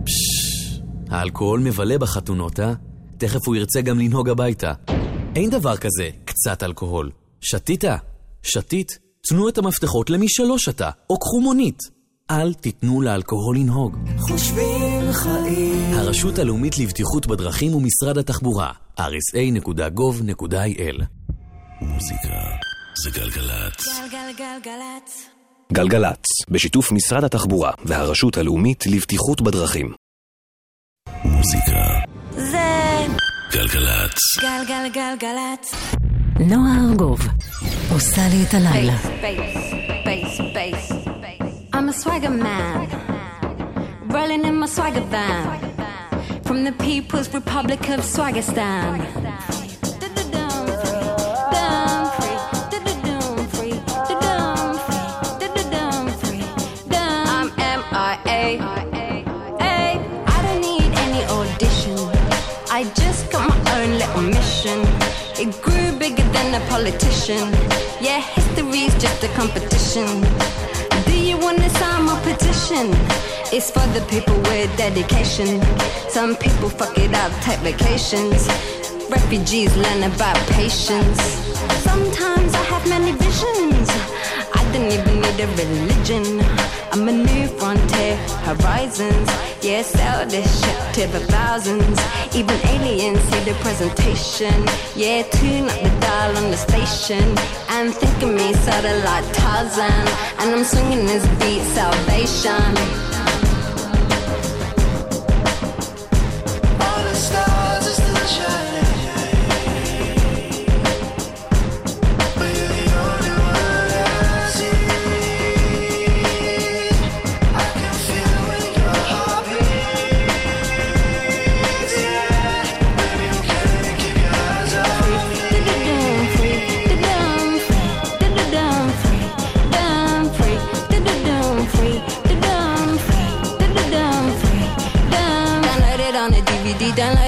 פששש, 0.05 0.79
האלכוהול 1.09 1.59
מבלה 1.59 1.97
בחתונות, 1.97 2.59
אה? 2.59 2.73
תכף 3.17 3.47
הוא 3.47 3.55
ירצה 3.55 3.81
גם 3.81 3.99
לנהוג 3.99 4.29
הביתה. 4.29 4.73
אין 5.35 5.49
דבר 5.49 5.77
כזה, 5.77 6.09
קצת 6.25 6.63
אלכוהול. 6.63 7.11
שתית? 7.41 7.83
שתית? 8.43 8.99
תנו 9.29 9.49
את 9.49 9.57
המפתחות 9.57 10.09
למי 10.09 10.25
שלא 10.29 10.57
שתה, 10.57 10.89
או 11.09 11.19
קחו 11.19 11.41
מונית. 11.41 11.79
אל 12.31 12.53
תיתנו 12.53 13.01
לאלכוהול 13.01 13.57
לנהוג. 13.57 13.97
חושבים 14.19 15.11
חיים. 15.11 15.93
הרשות 15.93 16.39
הלאומית 16.39 16.77
לבטיחות 16.79 17.27
בדרכים 17.27 17.75
ומשרד 17.75 18.17
התחבורה, 18.17 18.71
rsa.gov.il 18.99 19.73
מוזיקה 21.81 22.72
זה 22.95 23.09
גלגלצ. 23.11 23.87
גלגלגלגלצ. 24.11 25.29
גלגלצ, 25.73 26.25
בשיתוף 26.49 26.91
משרד 26.91 27.23
התחבורה 27.23 27.71
והרשות 27.85 28.37
הלאומית 28.37 28.85
לבטיחות 28.87 29.41
בדרכים. 29.41 29.93
מוזיקה 31.25 31.85
זה 32.31 33.05
גלגלצ. 33.51 34.19
גלגלגלגלצ. 34.41 35.75
נועה 36.39 36.89
ארגוב 36.89 37.19
עושה 37.93 38.21
לי 38.27 38.43
את 38.49 38.53
הלילה. 38.53 38.95
bass, 38.97 39.57
bass, 40.05 40.41
bass. 40.53 40.93
I'm 41.75 41.89
a 41.89 41.93
swagger 42.03 42.29
man, 42.45 42.87
rolling 44.15 44.43
in 44.49 44.55
my 44.61 44.67
swagger 44.75 45.05
van 45.13 45.47
from 46.47 46.57
the 46.67 46.73
People's 46.85 47.29
Republic 47.39 47.81
of 47.95 47.99
Swagistan. 48.15 49.52
Little 64.15 64.29
mission. 64.29 64.79
It 65.39 65.61
grew 65.61 65.97
bigger 65.97 66.23
than 66.23 66.61
a 66.61 66.65
politician. 66.67 67.51
Yeah, 68.01 68.21
history's 68.21 68.93
just 69.01 69.23
a 69.23 69.27
competition. 69.29 70.21
Do 71.05 71.17
you 71.17 71.37
wanna 71.37 71.69
sign 71.69 72.05
my 72.05 72.19
petition? 72.21 72.91
It's 73.51 73.71
for 73.71 73.85
the 73.93 74.05
people 74.09 74.35
with 74.49 74.75
dedication. 74.77 75.61
Some 76.09 76.35
people 76.35 76.69
fuck 76.69 76.97
it 76.97 77.13
up, 77.13 77.31
take 77.41 77.59
vacations. 77.59 78.47
Refugees 79.09 79.75
learn 79.75 80.03
about 80.03 80.37
patience. 80.49 81.52
Sometimes 81.81 82.53
I 82.53 82.63
have 82.71 82.87
many 82.87 83.11
visions. 83.11 83.89
I 84.53 84.61
don't 84.71 84.91
even 84.91 85.21
need 85.21 85.39
a 85.39 85.47
religion. 85.61 86.41
I'm 86.91 87.07
a 87.07 87.11
new 87.11 87.47
frontier, 87.47 88.17
horizons. 88.47 89.29
Yeah, 89.61 89.81
sell 89.81 90.25
this 90.27 90.47
shit 90.61 90.93
to 90.95 91.07
the 91.11 91.21
thousands. 91.27 91.99
Even 92.35 92.55
aliens 92.67 93.19
see 93.29 93.43
the 93.49 93.55
presentation. 93.61 94.53
Yeah, 94.95 95.23
tune 95.23 95.69
up 95.69 95.79
the 95.81 95.93
dial 95.99 96.37
on 96.37 96.51
the 96.51 96.57
station. 96.57 97.23
And 97.69 97.93
think 97.93 98.21
of 98.23 98.29
me, 98.29 98.53
satellite 98.53 99.33
Tarzan. 99.33 100.07
And 100.39 100.55
I'm 100.55 100.63
swinging 100.63 101.05
this 101.05 101.25
beat, 101.39 101.63
salvation. 101.73 103.12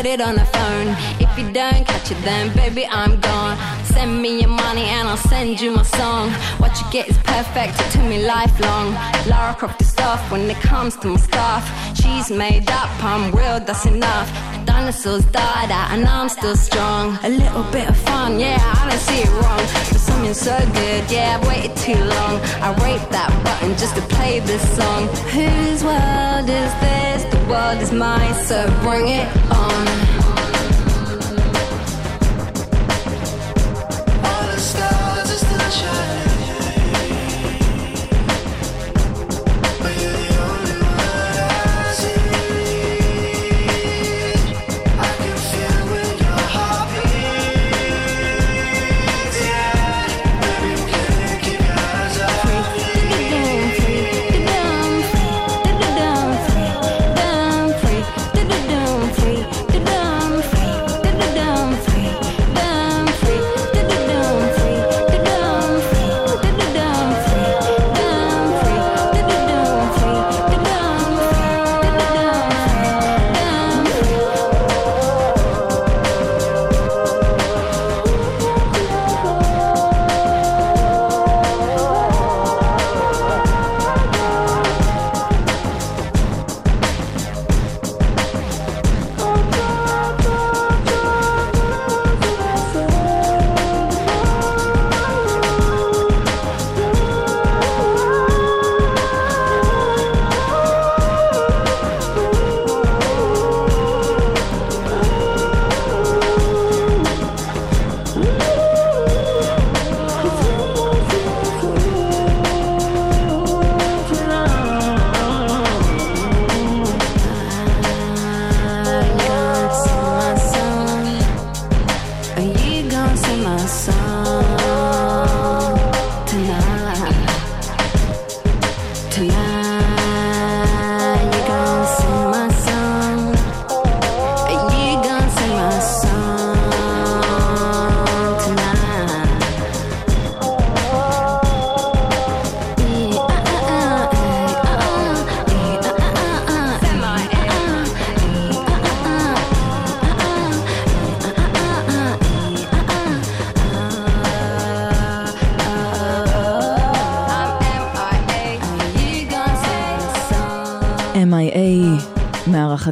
Download 0.05 0.13
it 0.13 0.21
on 0.21 0.37
a 0.37 0.45
phone. 0.45 0.87
If 1.19 1.37
you 1.37 1.51
don't 1.51 1.85
catch 1.85 2.11
it, 2.11 2.21
then 2.23 2.55
baby, 2.55 2.85
I'm 2.85 3.19
gone. 3.19 3.57
Send 3.85 4.21
me 4.21 4.41
your 4.41 4.49
money 4.49 4.83
and 4.83 5.07
I'll 5.07 5.17
send 5.17 5.59
you 5.59 5.71
my 5.71 5.83
song. 5.83 6.29
What 6.59 6.79
you 6.79 6.85
get 6.91 7.07
is 7.09 7.17
perfect 7.19 7.73
to 7.93 7.99
me 7.99 8.23
lifelong. 8.23 8.93
Lara 9.27 9.55
Croft 9.55 9.81
is 9.81 9.91
soft 9.91 10.31
when 10.31 10.49
it 10.49 10.57
comes 10.57 10.95
to 10.97 11.07
my 11.07 11.17
stuff. 11.17 11.63
She's 11.95 12.29
made 12.29 12.69
up, 12.69 12.89
I'm 13.03 13.31
real, 13.31 13.59
that's 13.59 13.85
enough. 13.85 14.29
Dinosaurs 14.65 15.25
died 15.25 15.71
out 15.71 15.91
and 15.91 16.05
I'm 16.05 16.29
still 16.29 16.55
strong. 16.55 17.17
A 17.23 17.29
little 17.29 17.63
bit 17.71 17.89
of 17.89 17.97
fun, 17.97 18.39
yeah, 18.39 18.59
I 18.61 18.89
don't 18.89 18.99
see 18.99 19.21
it 19.27 19.31
wrong. 19.41 19.63
But 19.91 20.01
something 20.09 20.33
so 20.35 20.57
good, 20.73 21.09
yeah, 21.09 21.39
I've 21.39 21.47
waited 21.47 21.75
too 21.77 21.99
long. 22.15 22.33
I 22.65 22.69
rate 22.85 23.05
that 23.09 23.31
button 23.43 23.71
just 23.77 23.95
to 23.95 24.01
play 24.15 24.39
this 24.39 24.63
song. 24.77 25.07
Whose 25.33 25.83
world 25.83 26.47
is 26.49 26.73
this? 26.85 27.14
World 27.47 27.79
is 27.79 27.91
mine, 27.91 28.33
so 28.45 28.65
bring 28.81 29.07
it 29.07 29.27
on. 29.51 30.14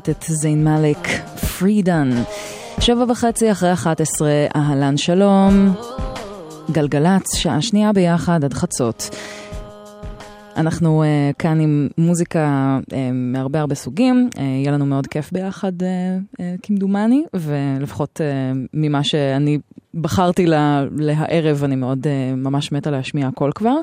לקחת 0.07 0.17
את 0.17 0.23
זיין 0.23 0.63
מאלק, 0.63 1.07
פרידן. 1.59 2.09
שבע 2.79 3.05
וחצי 3.09 3.51
אחרי 3.51 3.73
11, 3.73 4.29
אהלן 4.55 4.97
שלום. 4.97 5.73
גלגלצ, 6.71 7.35
שעה 7.35 7.61
שנייה 7.61 7.93
ביחד 7.93 8.43
עד 8.43 8.53
חצות. 8.53 9.09
אנחנו 10.57 11.03
uh, 11.03 11.35
כאן 11.39 11.59
עם 11.59 11.87
מוזיקה 11.97 12.79
uh, 12.81 12.93
מהרבה 13.13 13.59
הרבה 13.59 13.75
סוגים, 13.75 14.29
uh, 14.35 14.41
יהיה 14.41 14.71
לנו 14.71 14.85
מאוד 14.85 15.07
כיף 15.07 15.31
ביחד 15.31 15.81
uh, 15.81 15.85
uh, 15.85 16.41
כמדומני, 16.63 17.23
ולפחות 17.33 18.21
uh, 18.21 18.57
ממה 18.73 19.03
שאני 19.03 19.59
בחרתי 19.93 20.45
לה, 20.45 20.85
להערב, 20.97 21.63
אני 21.63 21.75
מאוד 21.75 22.03
uh, 22.03 22.35
ממש 22.35 22.71
מתה 22.71 22.91
להשמיע 22.91 23.27
הכל 23.27 23.51
כבר. 23.55 23.75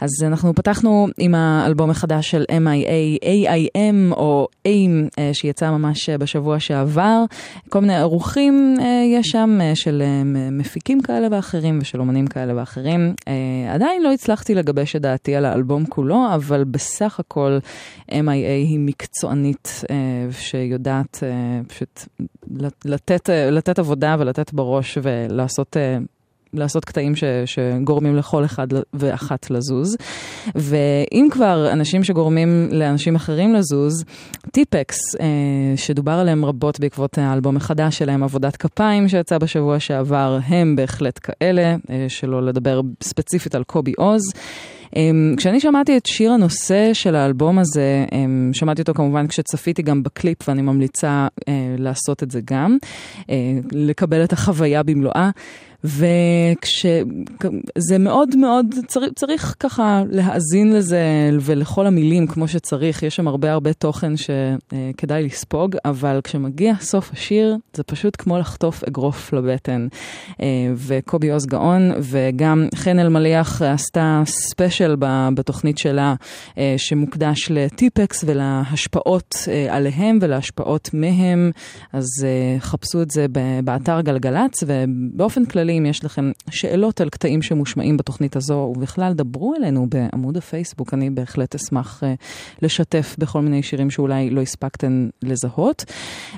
אז 0.00 0.10
אנחנו 0.22 0.54
פתחנו 0.54 1.08
עם 1.18 1.34
האלבום 1.34 1.90
החדש 1.90 2.30
של 2.30 2.44
MIA, 2.50 3.24
AIM 3.24 4.12
או 4.12 4.48
AIM, 4.68 5.10
uh, 5.10 5.18
שיצא 5.32 5.70
ממש 5.70 6.08
uh, 6.08 6.18
בשבוע 6.18 6.60
שעבר. 6.60 7.24
כל 7.68 7.80
מיני 7.80 7.96
ערוכים 7.96 8.76
uh, 8.78 8.82
יש 9.18 9.26
שם 9.26 9.58
uh, 9.60 9.76
של 9.76 10.02
uh, 10.02 10.26
מפיקים 10.52 11.00
כאלה 11.00 11.28
ואחרים 11.30 11.78
ושל 11.82 12.00
אומנים 12.00 12.26
כאלה 12.26 12.56
ואחרים. 12.56 13.14
Uh, 13.20 13.24
עדיין 13.74 14.02
לא 14.02 14.12
הצלחתי 14.12 14.54
לגבש 14.54 14.96
את 14.96 15.02
דעתי 15.02 15.34
על 15.34 15.44
האלבום 15.44 15.86
כולו, 15.86 16.26
אבל 16.34 16.64
בסך 16.64 17.20
הכל 17.20 17.58
MIA 18.10 18.48
היא 18.66 18.78
מקצוענית 18.78 19.84
uh, 19.84 19.88
שיודעת 20.32 21.16
uh, 21.16 21.68
פשוט 21.68 22.08
לתת, 22.84 23.30
לתת 23.52 23.78
עבודה 23.78 24.16
ולתת 24.18 24.52
בראש 24.52 24.98
ולעשות... 25.02 25.76
Uh, 25.76 26.06
לעשות 26.52 26.84
קטעים 26.84 27.16
ש, 27.16 27.24
שגורמים 27.44 28.16
לכל 28.16 28.44
אחד 28.44 28.66
ואחת 28.94 29.50
לזוז. 29.50 29.96
ואם 30.54 31.28
כבר 31.30 31.68
אנשים 31.72 32.04
שגורמים 32.04 32.68
לאנשים 32.72 33.16
אחרים 33.16 33.54
לזוז, 33.54 34.04
טיפקס, 34.52 34.96
אה, 35.20 35.26
שדובר 35.76 36.12
עליהם 36.12 36.44
רבות 36.44 36.80
בעקבות 36.80 37.18
האלבום 37.18 37.56
החדש 37.56 37.98
שלהם, 37.98 38.22
עבודת 38.22 38.56
כפיים 38.56 39.08
שיצא 39.08 39.38
בשבוע 39.38 39.80
שעבר, 39.80 40.38
הם 40.46 40.76
בהחלט 40.76 41.18
כאלה, 41.22 41.76
אה, 41.90 42.06
שלא 42.08 42.42
לדבר 42.42 42.80
ספציפית 43.02 43.54
על 43.54 43.64
קובי 43.64 43.92
עוז. 43.96 44.22
כשאני 45.36 45.60
שמעתי 45.60 45.96
את 45.96 46.06
שיר 46.06 46.32
הנושא 46.32 46.94
של 46.94 47.14
האלבום 47.14 47.58
הזה, 47.58 48.04
um, 48.10 48.14
שמעתי 48.52 48.82
אותו 48.82 48.94
כמובן 48.94 49.26
כשצפיתי 49.26 49.82
גם 49.82 50.02
בקליפ, 50.02 50.48
ואני 50.48 50.62
ממליצה 50.62 51.26
uh, 51.40 51.44
לעשות 51.78 52.22
את 52.22 52.30
זה 52.30 52.40
גם, 52.44 52.76
uh, 53.20 53.24
לקבל 53.72 54.24
את 54.24 54.32
החוויה 54.32 54.82
במלואה. 54.82 55.30
וכשזה 55.84 56.88
מאוד 57.98 58.36
מאוד, 58.36 58.74
צריך, 58.86 59.12
צריך 59.16 59.54
ככה 59.60 60.02
להאזין 60.10 60.72
לזה 60.72 61.00
ולכל 61.40 61.86
המילים 61.86 62.26
כמו 62.26 62.48
שצריך, 62.48 63.02
יש 63.02 63.16
שם 63.16 63.28
הרבה 63.28 63.52
הרבה 63.52 63.72
תוכן 63.72 64.12
שכדאי 64.16 65.22
לספוג, 65.22 65.76
אבל 65.84 66.20
כשמגיע 66.24 66.74
סוף 66.80 67.10
השיר 67.12 67.56
זה 67.74 67.82
פשוט 67.82 68.16
כמו 68.18 68.38
לחטוף 68.38 68.84
אגרוף 68.84 69.32
לבטן. 69.32 69.88
וקובי 70.76 71.30
עוז 71.30 71.46
גאון 71.46 71.92
וגם 72.00 72.68
חן 72.74 72.98
אלמליח 72.98 73.62
עשתה 73.62 74.22
ספיישל 74.26 74.96
בתוכנית 75.34 75.78
שלה 75.78 76.14
שמוקדש 76.76 77.50
לטיפקס 77.50 78.24
ולהשפעות 78.26 79.34
עליהם 79.70 80.18
ולהשפעות 80.22 80.90
מהם, 80.92 81.50
אז 81.92 82.06
חפשו 82.58 83.02
את 83.02 83.10
זה 83.10 83.26
באתר 83.64 84.00
גלגלצ 84.00 84.64
ובאופן 84.66 85.44
כללי 85.44 85.67
אם 85.72 85.86
יש 85.86 86.04
לכם 86.04 86.32
שאלות 86.50 87.00
על 87.00 87.08
קטעים 87.08 87.42
שמושמעים 87.42 87.96
בתוכנית 87.96 88.36
הזו, 88.36 88.72
ובכלל 88.76 89.12
דברו 89.12 89.54
אלינו 89.54 89.86
בעמוד 89.88 90.36
הפייסבוק, 90.36 90.94
אני 90.94 91.10
בהחלט 91.10 91.54
אשמח 91.54 92.02
uh, 92.02 92.06
לשתף 92.62 93.16
בכל 93.18 93.42
מיני 93.42 93.62
שירים 93.62 93.90
שאולי 93.90 94.30
לא 94.30 94.40
הספקתן 94.40 95.08
לזהות. 95.22 95.84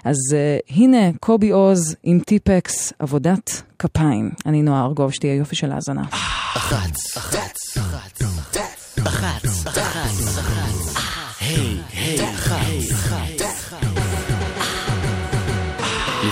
אז 0.05 0.16
uh, 0.31 0.76
הנה 0.76 1.12
קובי 1.20 1.51
עוז 1.51 1.97
עם 2.03 2.20
טיפקס, 2.20 2.93
עבודת 2.99 3.62
כפיים. 3.78 4.31
אני 4.47 4.62
נועה 4.62 4.85
ארגוב, 4.85 5.12
שתהיה 5.12 5.35
יופי 5.35 5.57
של 5.57 5.72
האזנה. 5.72 6.03
אחת, 6.11 6.97
אחת, 7.16 7.57
אחת, 7.78 8.39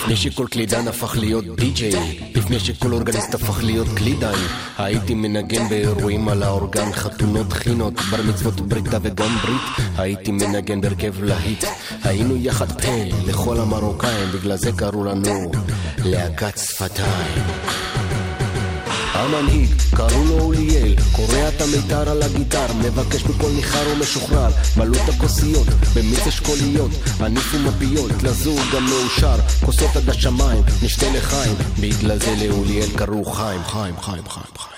לפני 0.09 0.31
שכל 0.31 0.47
קלידן 0.51 0.89
הפך 0.89 1.17
להיות 1.19 1.45
די-ג'יי 1.57 2.21
לפני 2.35 2.61
שכל 2.61 2.93
אורגניסט 2.93 3.35
הפך 3.35 3.65
להיות 3.65 3.87
קלידן 3.97 4.39
הייתי 4.79 5.15
מנגן 5.15 5.69
באירועים 5.69 6.29
על 6.29 6.43
האורגן 6.43 6.93
חתונות 6.93 7.53
חינות 7.53 7.95
בר 8.11 8.23
מצוות 8.23 8.61
בריתה 8.61 8.99
וגם 9.03 9.37
ברית. 9.43 9.89
הייתי 9.97 10.31
מנגן 10.33 10.81
בהרכב 10.81 11.23
להיט. 11.23 11.65
היינו 12.03 12.37
יחד 12.37 12.81
פה 12.83 12.93
לכל 13.27 13.61
המרוקאים 13.61 14.29
בגלל 14.35 14.57
זה 14.57 14.71
קראו 14.73 15.05
לנו 15.05 15.53
להקת 16.05 16.59
שפתיים 16.59 17.43
המנהיג, 19.19 19.71
קראו 19.97 20.25
לו 20.25 20.41
אוליאל, 20.41 20.95
קורע 21.13 21.49
את 21.49 21.61
המיתר 21.61 22.11
על 22.11 22.23
הגיטר, 22.23 22.73
מבקש 22.73 23.25
מכל 23.25 23.51
ניחר 23.51 23.89
ומשוחרר, 23.93 24.51
מלאו 24.77 24.95
את 25.05 25.09
הכוסיות, 25.09 25.67
במיץ 25.95 26.27
אשכוליות, 26.27 26.91
הניפו 27.21 27.59
מפיות, 27.59 28.23
לזוג 28.23 28.61
גם 28.75 28.85
מאושר, 28.85 29.37
כוסות 29.65 29.97
עד 29.97 30.09
השמיים, 30.09 30.63
נשתה 30.83 31.07
לחיים, 31.15 31.55
בגלל 31.81 32.19
זה 32.19 32.35
לאוליאל 32.47 32.89
קראו 32.97 33.25
חיים, 33.25 33.65
חיים, 33.65 33.95
חיים, 34.01 34.29
חיים, 34.29 34.53
חיים. 34.59 34.78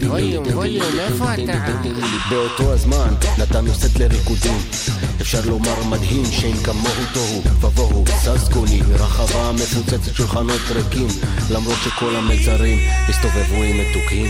ווליום, 0.00 0.44
ווליום, 0.46 0.98
איפה 0.98 1.34
אתה? 1.34 1.72
באותו 2.30 2.72
הזמן 2.72 3.14
נתנו 3.38 3.74
סט 3.74 3.98
לריקודים 3.98 4.58
אפשר 5.20 5.40
לומר 5.46 5.84
מדהים 5.84 6.24
שאין 6.30 6.56
כמוהו 6.56 7.04
תוהו 7.12 7.42
ובוהו 7.60 8.04
ססגוני 8.18 8.80
רחבה 8.94 9.52
מפוצצת 9.52 10.14
שולחנות 10.14 10.60
ריקים 10.70 11.08
למרות 11.50 11.78
שכל 11.84 12.16
המצרים 12.16 12.78
הסתובבו 13.08 13.62
עם 13.62 13.76
מתוקים. 13.80 14.26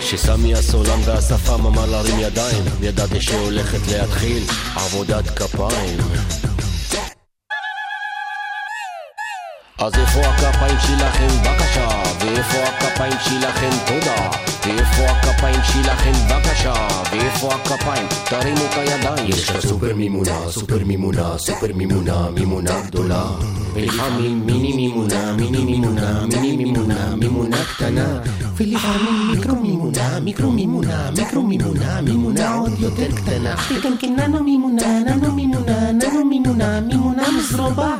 כשסמי 0.00 0.54
הסולן 0.54 1.00
והשפם 1.04 1.66
אמר 1.66 1.86
להרים 1.86 2.18
ידיים 2.18 2.64
ידעתי 2.82 3.20
שהולכת 3.20 3.80
להתחיל 3.92 4.42
עבודת 4.76 5.38
כפיים 5.38 5.98
אז 9.78 9.92
איפה 9.94 10.20
הכפיים 10.20 10.78
שלכם 10.78 11.28
בבקשה? 11.44 11.88
ואיפה 12.20 12.58
הכפיים 12.58 13.12
שלכם 13.20 13.70
תודה? 13.86 14.30
ואיפה 14.66 15.02
הכפיים 15.02 15.60
שלכם 15.64 16.12
בבקשה? 16.30 16.88
ואיפה 17.12 17.54
הכפיים? 17.54 18.06
תרימו 18.24 18.60
את 18.64 18.78
הידיים 18.78 19.28
יש 19.28 19.50
לה 19.50 19.60
סופר 19.60 19.94
מימונה, 19.94 20.50
סופר 20.50 20.84
מימונה, 20.84 21.38
סופר 21.38 21.74
מימונה, 21.74 22.30
מימונה 22.30 22.80
גדולה 22.86 23.24
ולפעמים 23.74 24.46
מיני 24.46 24.72
מימונה, 24.72 25.36
מיני 25.36 25.64
מימונה, 25.64 26.26
מיני 26.26 26.56
מימונה, 26.56 27.16
מימונה 27.16 27.64
קטנה 27.64 28.20
ולפעמים 28.56 29.30
מיקרו 29.30 29.56
מימונה, 29.56 30.20
מיקרו 30.20 30.50
מימונה, 30.50 31.10
מיקרו 31.18 31.42
מימונה, 31.42 32.00
מימונה 32.00 32.54
עוד 32.54 32.72
יותר 32.78 33.16
קטנה 33.16 33.54
וגם 33.70 33.96
כן 33.98 34.16
ננו 34.16 34.44
מימונה, 34.44 35.00
ננו 35.00 35.32
מימונה, 35.32 35.92
ננו 35.92 36.24
מימונה, 36.24 36.80
מימונה 36.80 37.22
מזרובה 37.38 37.96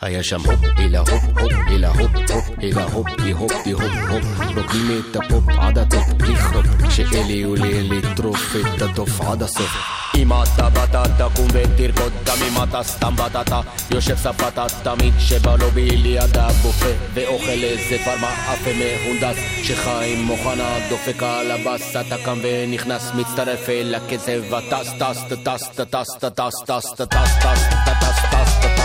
היה 0.00 0.22
שם 0.22 0.40
הופ, 0.40 0.60
אלא 0.78 0.98
הופ, 0.98 1.24
הופ, 1.40 1.52
אלא 1.70 1.86
הופ, 1.86 2.10
הופ, 2.30 2.50
אלא 2.62 2.82
הופ, 2.82 3.06
די 3.22 3.30
הופ, 3.30 3.52
די 3.64 3.72
הופ, 3.72 3.82
הופ, 4.10 4.24
נותנים 4.54 5.02
את 5.10 5.16
הפופ 5.16 5.44
עד 5.48 5.78
הטופ, 5.78 6.08
בלי 6.16 6.36
חרופ, 6.36 6.66
שאלי 6.90 7.42
עולה 7.42 7.82
לטרוף 7.82 8.56
את 8.56 8.82
הטוף 8.82 9.20
עד 9.20 9.42
הסוף. 9.42 9.70
אם 10.16 10.32
אתה 10.32 10.68
באת 10.68 10.94
תקום 11.18 11.48
ותרקוד, 11.52 12.12
גם 12.26 12.36
אם 12.48 12.68
אתה 12.68 12.82
סתם 12.82 13.16
בטטה, 13.16 13.60
יושב 13.90 14.16
ספתה 14.16 14.66
תמיד 14.82 15.14
שבא 15.18 15.56
לו 15.56 15.66
ליד 15.74 16.36
הבופה, 16.36 16.92
ואוכל 17.14 17.48
איזה 17.48 17.96
דבר 18.02 18.16
מאפה 18.20 18.70
מהונדס, 18.72 19.36
שחיים 19.62 20.22
מוכנה 20.22 20.78
דופק 20.90 21.22
על 21.22 21.50
הבאס, 21.50 21.96
אתה 21.96 22.16
קם 22.24 22.38
ונכנס, 22.42 23.10
מצטרף 23.14 23.68
אל 23.68 23.94
הקצב, 23.94 24.54
הטס 24.54 24.92
טס 24.98 25.24
טס 25.28 25.62
טס 25.68 25.68
טס 25.76 26.14
טס 26.24 26.62
טס 26.64 26.92
טס 26.92 27.02
טס 27.02 27.62
טס 27.84 28.00
טס 28.00 28.58
טס 28.62 28.77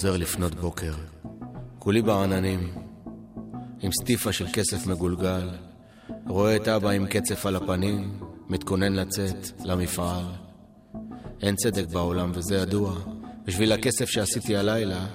חוזר 0.00 0.16
לפנות 0.16 0.54
בוקר, 0.54 0.92
כולי 1.78 2.02
בעננים, 2.02 2.72
עם 3.80 3.90
סטיפה 3.92 4.32
של 4.32 4.46
כסף 4.52 4.86
מגולגל, 4.86 5.50
רואה 6.26 6.56
את 6.56 6.68
אבא 6.68 6.90
עם 6.90 7.06
קצף 7.06 7.46
על 7.46 7.56
הפנים, 7.56 8.20
מתכונן 8.48 8.92
לצאת 8.92 9.62
למפעל. 9.64 10.24
אין 11.42 11.56
צדק 11.56 11.86
בעולם 11.86 12.32
וזה 12.34 12.56
ידוע. 12.56 12.94
בשביל 13.44 13.72
הכסף 13.72 14.04
שעשיתי 14.04 14.56
הלילה, 14.56 15.06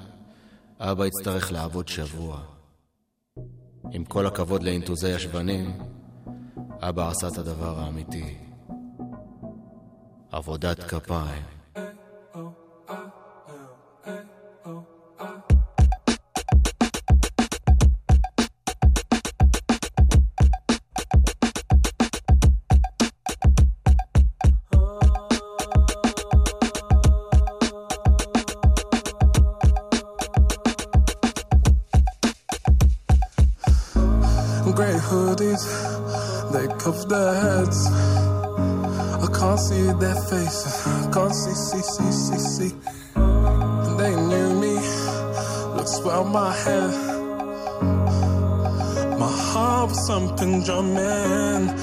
אבא 0.79 1.05
יצטרך 1.05 1.51
לעבוד 1.51 1.87
שבוע. 1.87 2.41
עם 3.91 4.05
כל 4.05 4.27
הכבוד 4.27 4.63
לאינטוזי 4.63 5.13
השבנים, 5.13 5.77
אבא 6.81 7.09
עשה 7.09 7.27
את 7.27 7.37
הדבר 7.37 7.79
האמיתי. 7.79 8.37
עבודת 10.31 10.83
כפיים. 10.83 11.43
They 36.55 36.67
cover 36.77 37.05
their 37.09 37.33
heads. 37.33 37.79
I 39.25 39.27
can't 39.37 39.59
see 39.59 39.91
their 40.03 40.15
faces, 40.29 40.75
can't 41.13 41.35
see, 41.35 41.53
see, 41.53 41.81
see, 41.81 42.11
see, 42.11 42.39
see. 42.55 42.75
And 43.15 43.99
they 43.99 44.15
knew 44.15 44.49
me, 44.63 44.75
looks 45.75 45.99
well 46.05 46.23
my 46.23 46.53
head. 46.55 46.93
My 49.19 49.33
heart 49.49 49.89
was 49.89 50.07
something 50.07 50.63
drumming. 50.63 51.77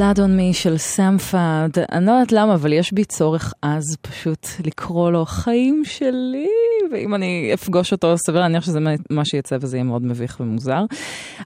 Blood 0.00 0.18
on 0.18 0.20
Me 0.20 0.52
של 0.54 0.78
סאם 0.78 1.18
פאד, 1.18 1.78
אני 1.92 2.06
לא 2.06 2.10
יודעת 2.10 2.32
למה, 2.32 2.54
אבל 2.54 2.72
יש 2.72 2.92
בי 2.92 3.04
צורך 3.04 3.54
אז 3.62 3.96
פשוט 4.02 4.46
לקרוא 4.66 5.10
לו 5.10 5.24
חיים 5.24 5.82
שלי, 5.84 6.48
ואם 6.92 7.14
אני 7.14 7.50
אפגוש 7.54 7.92
אותו, 7.92 8.18
סביר 8.18 8.40
להניח 8.40 8.64
שזה 8.64 8.78
מה 9.10 9.24
שיצא 9.24 9.56
וזה 9.60 9.76
יהיה 9.76 9.84
מאוד 9.84 10.02
מביך 10.04 10.36
ומוזר. 10.40 10.84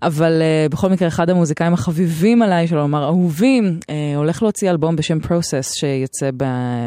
אבל 0.03 0.43
uh, 0.43 0.73
בכל 0.73 0.91
מקרה, 0.91 1.09
אחד 1.09 1.31
המוזיקאים 1.31 1.73
החביבים 1.73 2.43
עליי, 2.43 2.69
שלא 2.69 2.81
לומר 2.81 3.05
אהובים, 3.05 3.79
uh, 3.83 3.91
הולך 4.17 4.43
להוציא 4.43 4.71
אלבום 4.71 4.97
בשם 4.97 5.19
Process, 5.19 5.75
שיצא 5.75 6.31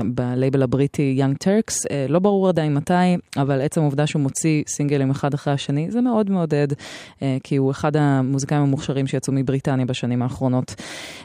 בלייבל 0.06 0.64
הבריטי 0.64 1.22
Young 1.22 1.44
Turks, 1.44 1.86
uh, 1.86 1.90
לא 2.10 2.20
ברור 2.20 2.50
עדיין 2.50 2.74
מתי, 2.74 2.94
אבל 3.38 3.62
עצם 3.62 3.82
העובדה 3.82 4.08
שהוא 4.08 4.22
מוציא 4.22 4.64
סינגלים 4.68 5.12
אחד 5.12 5.34
אחרי 5.34 5.54
השני, 5.54 5.92
זה 5.92 6.02
מאוד 6.02 6.30
מעודד, 6.30 6.68
uh, 6.72 7.24
כי 7.44 7.56
הוא 7.56 7.72
אחד 7.72 7.96
המוזיקאים 7.96 8.62
המוכשרים 8.62 9.08
שיצאו 9.08 9.34
מבריטניה 9.34 9.86
בשנים 9.86 10.22
האחרונות. 10.22 10.76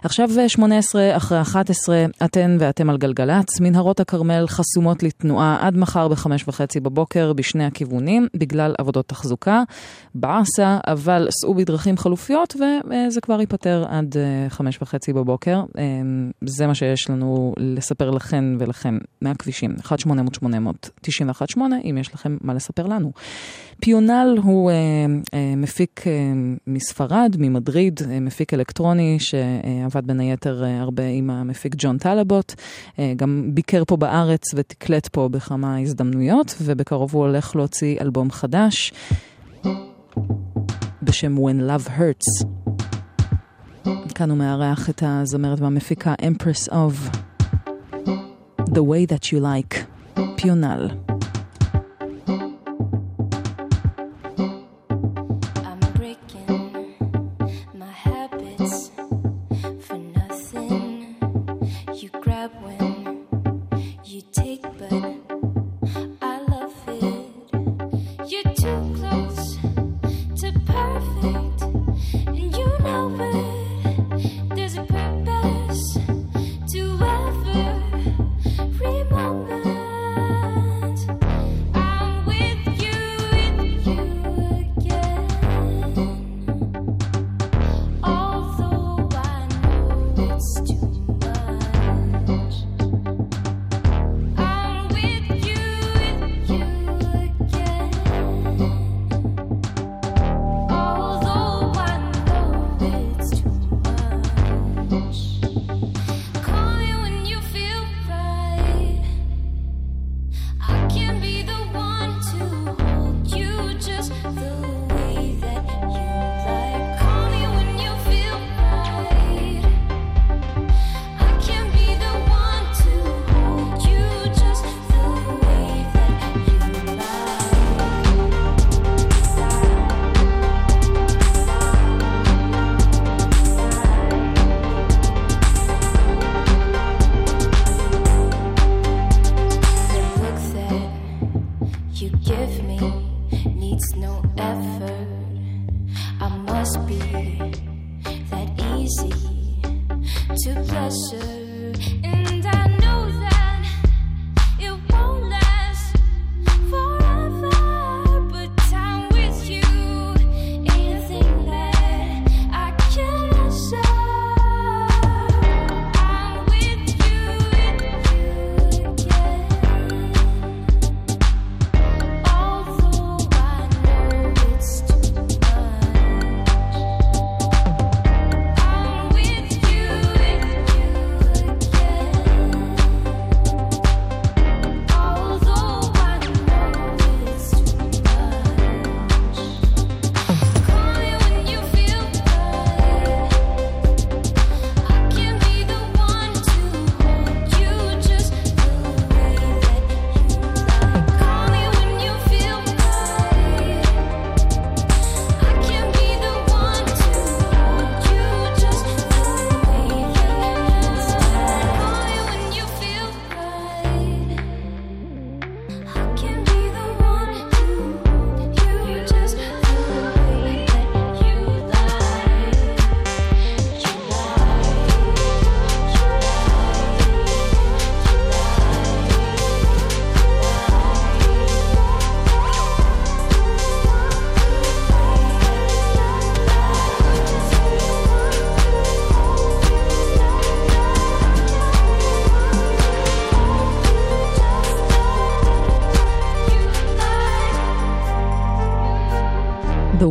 עכשיו 0.04 0.31
18 0.48 1.16
אחרי 1.16 1.40
11, 1.40 2.04
אתן 2.24 2.56
ואתם 2.60 2.90
על 2.90 2.96
גלגלצ, 2.98 3.60
מנהרות 3.60 4.00
הכרמל 4.00 4.44
חסומות 4.48 5.02
לתנועה 5.02 5.58
עד 5.60 5.76
מחר 5.76 6.08
בחמש 6.08 6.48
וחצי 6.48 6.80
בבוקר 6.80 7.32
בשני 7.32 7.64
הכיוונים, 7.64 8.28
בגלל 8.34 8.74
עבודות 8.78 9.08
תחזוקה. 9.08 9.62
באסה, 10.14 10.78
אבל 10.86 11.28
סעו 11.30 11.54
בדרכים 11.54 11.96
חלופיות 11.96 12.56
וזה 12.84 13.20
כבר 13.20 13.40
ייפתר 13.40 13.84
עד 13.88 14.16
אה, 14.16 14.50
חמש 14.50 14.78
וחצי 14.82 15.12
בבוקר. 15.12 15.62
אה, 15.78 15.82
זה 16.44 16.66
מה 16.66 16.74
שיש 16.74 17.10
לנו 17.10 17.54
לספר 17.58 18.10
לכן 18.10 18.44
ולכם 18.58 18.98
מהכבישים, 19.20 19.74
1-800-891-8, 19.80 21.58
אם 21.84 21.98
יש 22.00 22.14
לכם 22.14 22.36
מה 22.40 22.54
לספר 22.54 22.86
לנו. 22.86 23.12
פיונל 23.84 24.38
הוא 24.42 24.70
אה, 24.70 24.76
אה, 25.34 25.54
מפיק 25.56 26.04
אה, 26.06 26.12
מספרד, 26.66 27.36
ממדריד, 27.38 28.00
אה, 28.10 28.20
מפיק 28.20 28.54
אלקטרוני 28.54 29.18
שעבד 29.20 30.06
בין 30.06 30.20
היתר 30.20 30.64
אה, 30.64 30.80
הרבה 30.80 31.02
עם 31.06 31.30
המפיק 31.30 31.74
ג'ון 31.78 31.98
טלבוט, 31.98 32.54
אה, 32.98 33.12
גם 33.16 33.50
ביקר 33.54 33.84
פה 33.84 33.96
בארץ 33.96 34.42
ותקלט 34.54 35.08
פה 35.08 35.28
בכמה 35.28 35.78
הזדמנויות, 35.78 36.54
ובקרוב 36.62 37.14
הוא 37.14 37.26
הולך 37.26 37.56
להוציא 37.56 38.00
אלבום 38.00 38.30
חדש 38.30 38.92
בשם 41.02 41.36
When 41.36 41.60
Love 41.60 41.88
Hurts. 41.88 42.46
כאן 44.14 44.30
הוא 44.30 44.38
מארח 44.38 44.90
את 44.90 45.02
הזמרת 45.06 45.60
והמפיקה 45.60 46.14
Empress 46.20 46.72
of 46.72 47.16
The 48.60 48.80
Way 48.80 49.12
That 49.12 49.24
You 49.24 49.40
Like, 49.42 49.76
פיונל. 50.36 51.11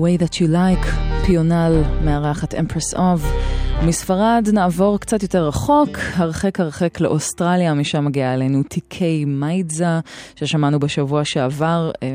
Way 0.01 0.17
that 0.17 0.35
you 0.39 0.47
like, 0.47 0.85
פיונל 1.25 1.83
מארחת 2.03 2.53
Empress 2.53 2.97
of. 2.97 3.51
מספרד 3.85 4.47
נעבור 4.53 4.99
קצת 4.99 5.23
יותר 5.23 5.47
רחוק, 5.47 5.97
הרחק 6.13 6.59
הרחק 6.59 6.99
לאוסטרליה, 6.99 7.73
משם 7.73 8.05
מגיעה 8.05 8.33
אלינו 8.33 8.63
טיקי 8.63 9.25
מיידזה, 9.25 9.99
ששמענו 10.35 10.79
בשבוע 10.79 11.25
שעבר, 11.25 11.91
אה, 12.03 12.07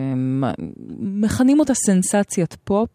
מכנים 1.00 1.60
אותה 1.60 1.74
סנסציית 1.74 2.56
פופ, 2.64 2.90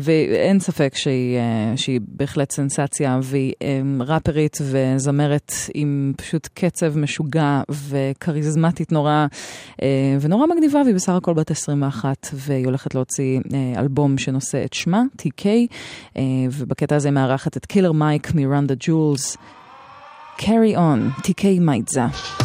ואין 0.00 0.60
ספק 0.60 0.92
שהיא, 0.96 1.38
אה, 1.38 1.72
שהיא 1.76 2.00
בהחלט 2.08 2.52
סנסציה, 2.52 3.18
והיא 3.22 3.52
ראפרית 4.00 4.58
וזמרת 4.62 5.52
עם 5.74 6.12
פשוט 6.16 6.48
קצב 6.54 6.98
משוגע 6.98 7.62
וכריזמטית 7.90 8.92
נורא, 8.92 9.26
ונורא 10.20 10.46
מגניבה, 10.46 10.82
והיא 10.82 10.94
בסך 10.94 11.12
הכל 11.12 11.34
בת 11.34 11.50
21, 11.50 12.28
והיא 12.32 12.66
הולכת 12.66 12.94
להוציא 12.94 13.40
אלבום 13.76 14.18
שנושא 14.18 14.64
את 14.64 14.72
שמה, 14.72 15.02
TK, 15.22 15.46
ובקטע 16.52 16.96
הזה 16.96 17.10
מארחת 17.10 17.56
את 17.56 17.66
קילר 17.66 17.92
מייק 17.92 18.32
the 18.68 18.76
Jewels. 18.76 19.36
Carry 20.38 20.74
on, 20.76 21.20
TK 21.22 21.60
מייטזה. 21.60 22.43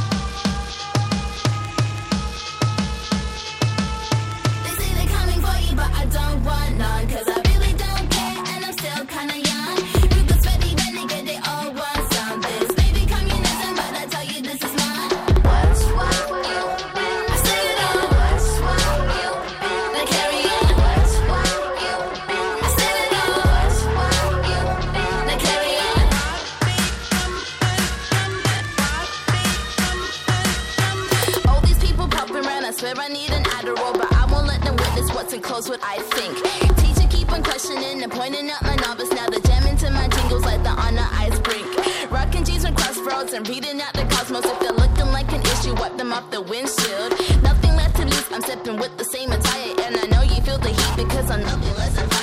And 43.08 43.48
reading 43.48 43.80
out 43.80 43.94
the 43.94 44.04
cosmos. 44.14 44.44
If 44.44 44.60
they're 44.60 44.74
looking 44.74 45.08
like 45.14 45.32
an 45.32 45.42
issue, 45.42 45.74
wipe 45.76 45.96
them 45.96 46.12
off 46.12 46.30
the 46.32 46.42
windshield. 46.42 47.12
Nothing 47.42 47.76
left 47.78 47.96
to 47.96 48.04
lose, 48.04 48.26
I'm 48.32 48.42
sipping 48.42 48.78
with 48.78 48.98
the 48.98 49.06
same 49.06 49.32
attire. 49.32 49.74
And 49.86 49.98
I 49.98 50.06
know 50.08 50.22
you 50.22 50.42
feel 50.42 50.58
the 50.58 50.70
heat 50.70 51.06
because 51.06 51.32
I'm 51.32 51.42
nothing 51.42 51.76
less 51.76 51.96
than 51.96 52.19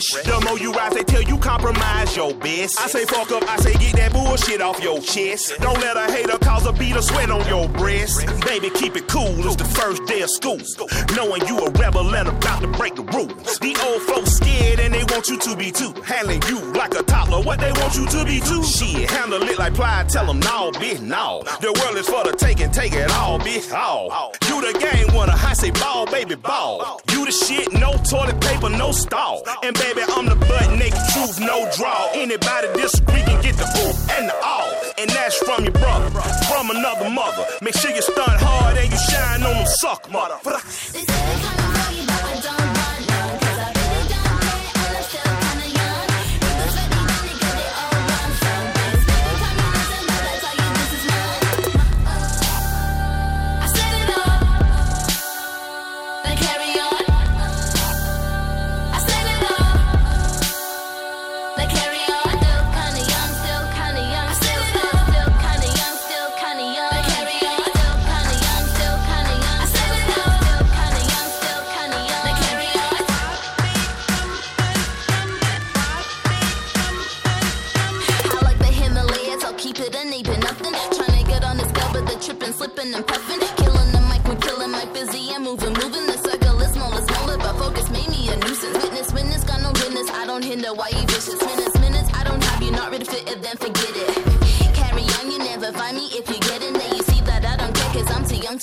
fresh. 0.00 0.24
The 0.24 0.40
more 0.40 0.58
you 0.58 0.72
rise, 0.72 0.92
they 0.94 1.04
tell 1.04 1.22
you 1.22 1.35
compromise 1.38 2.16
your 2.16 2.34
best. 2.34 2.80
I 2.80 2.88
say 2.88 3.04
fuck 3.04 3.30
up, 3.32 3.42
I 3.48 3.56
say 3.56 3.74
get 3.74 3.96
that 3.96 4.12
bullshit 4.12 4.60
off 4.60 4.82
your 4.82 5.00
chest. 5.00 5.54
Don't 5.60 5.80
let 5.80 5.96
a 5.96 6.10
hater 6.12 6.38
cause 6.38 6.66
a 6.66 6.72
beat 6.72 6.96
of 6.96 7.04
sweat 7.04 7.30
on 7.30 7.46
your 7.48 7.68
breast. 7.68 8.26
Baby, 8.46 8.70
keep 8.70 8.96
it 8.96 9.08
cool, 9.08 9.46
it's 9.46 9.56
the 9.56 9.64
first 9.64 10.04
day 10.06 10.22
of 10.22 10.30
school. 10.30 10.60
Knowing 11.14 11.46
you 11.46 11.58
a 11.58 11.70
rebel 11.72 12.14
and 12.14 12.28
about 12.28 12.62
to 12.62 12.68
break 12.68 12.94
the 12.96 13.02
rules. 13.02 13.58
The 13.58 13.76
old 13.86 14.02
folks 14.02 14.32
scared 14.32 14.80
and 14.80 14.94
they 14.94 15.04
want 15.14 15.28
you 15.28 15.38
to 15.38 15.56
be 15.56 15.70
too. 15.70 15.92
Handling 16.04 16.42
you 16.48 16.60
like 16.72 16.94
a 16.94 17.02
toddler, 17.02 17.42
what 17.42 17.60
they 17.60 17.72
want 17.72 17.96
you 17.96 18.06
to 18.06 18.24
be 18.24 18.40
too. 18.40 18.62
Shit, 18.62 19.10
handle 19.10 19.42
it 19.42 19.58
like 19.58 19.74
pride, 19.74 20.08
tell 20.08 20.26
them 20.26 20.40
no, 20.40 20.70
bitch, 20.72 21.00
no. 21.00 21.42
The 21.60 21.72
world 21.72 21.96
is 21.96 22.08
for 22.08 22.24
the 22.24 22.36
taking, 22.36 22.70
take 22.70 22.92
it 22.92 23.10
all, 23.12 23.38
bitch, 23.38 23.72
all. 23.72 24.32
You 24.48 24.60
the 24.60 24.78
game 24.78 25.16
winner, 25.16 25.34
I 25.36 25.54
say 25.54 25.70
ball, 25.70 26.06
baby, 26.06 26.34
ball. 26.34 27.00
You 27.10 27.24
the 27.24 27.32
shit, 27.32 27.72
no 27.72 27.92
toilet 28.08 28.40
paper, 28.40 28.68
no 28.70 28.92
stall. 28.92 29.42
And 29.62 29.74
baby, 29.78 30.02
I'm 30.08 30.26
the 30.26 30.36
butt 30.36 30.78
naked 30.78 31.00
truth, 31.26 31.40
no 31.40 31.68
draw. 31.76 32.10
Anybody 32.14 32.68
disagree 32.74 33.22
can 33.22 33.42
get 33.42 33.56
the 33.56 33.64
boot 33.74 33.96
and 34.16 34.28
the 34.28 34.36
all. 34.44 34.72
And 34.98 35.10
that's 35.10 35.36
from 35.38 35.64
your 35.64 35.72
brother, 35.72 36.10
from 36.48 36.70
another 36.70 37.10
mother. 37.10 37.46
Make 37.62 37.76
sure 37.76 37.90
you 37.90 38.02
stunt 38.02 38.40
hard 38.40 38.76
and 38.76 38.90
you 38.90 38.98
shine 38.98 39.42
on 39.42 39.54
them 39.54 39.66
suck, 39.66 40.10
mother. 40.10 41.65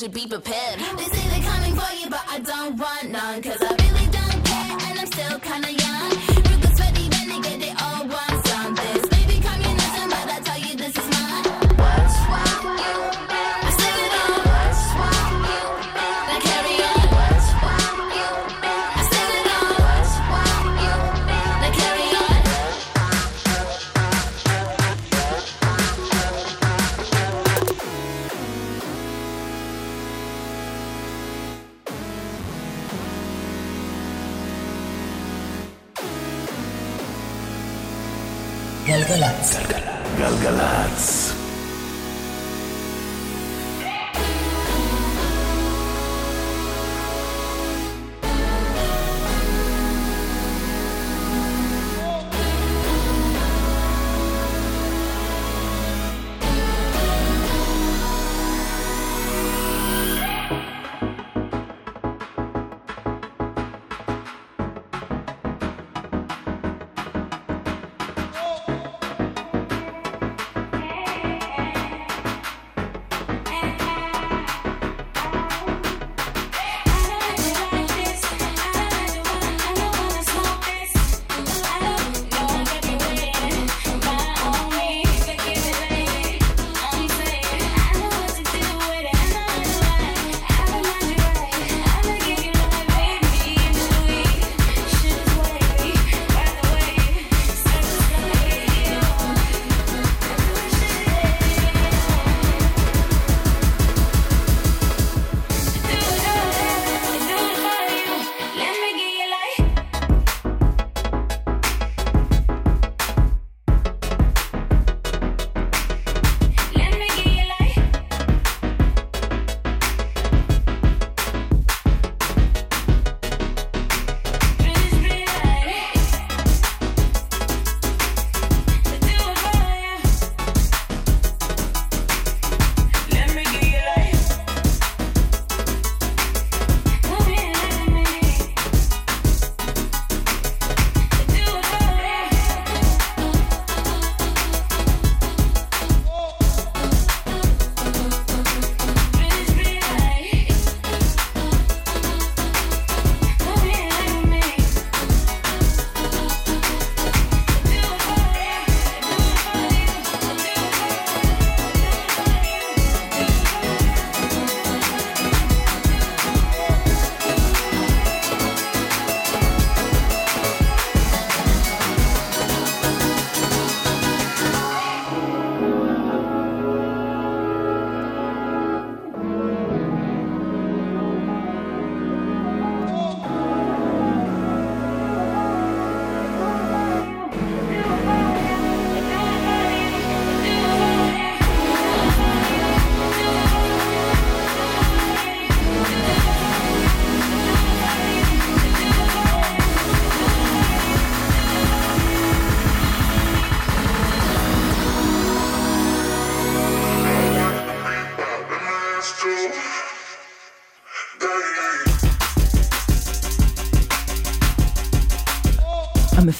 should 0.04 0.14
be 0.14 0.28
prepared. 0.28 1.13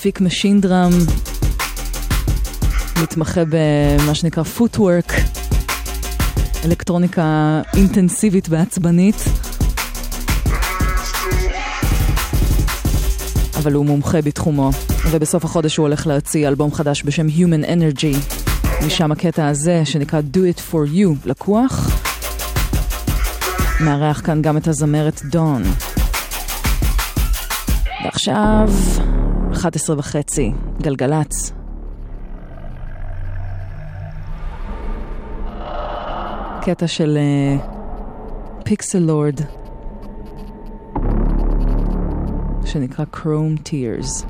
המפיק 0.06 0.22
Machinedrum, 0.22 0.92
מתמחה 3.02 3.42
במה 3.50 4.16
שנקרא 4.16 4.44
footwork, 4.44 5.14
אלקטרוניקה 6.66 7.62
אינטנסיבית 7.76 8.48
ועצבנית. 8.50 9.16
אבל 13.58 13.74
הוא 13.74 13.86
מומחה 13.86 14.22
בתחומו, 14.22 14.72
ובסוף 15.12 15.46
החודש 15.46 15.78
הוא 15.78 15.84
הולך 15.84 16.08
להוציא 16.08 16.48
אלבום 16.48 16.74
חדש 16.74 17.04
בשם 17.04 17.28
Human 17.28 17.66
Energy. 17.66 18.36
משם 18.86 19.12
הקטע 19.12 19.48
הזה, 19.48 19.82
שנקרא 19.86 20.22
Do 20.34 20.58
It 20.58 20.60
For 20.72 20.96
You, 20.96 21.10
לקוח. 21.26 21.90
מארח 23.80 24.22
כאן 24.26 24.42
גם 24.42 24.58
את 24.58 24.68
הזמרת 24.68 25.22
דון. 25.26 25.64
ועכשיו, 28.06 28.70
11 29.64 29.96
וחצי, 30.00 30.52
גלגלצ. 30.82 31.52
קטע 36.62 36.88
של 36.88 37.18
פיקסל 38.64 38.98
uh, 38.98 39.02
לורד, 39.02 39.40
שנקרא 42.66 43.06
Chrome. 43.16 43.70
Tears, 43.70 44.26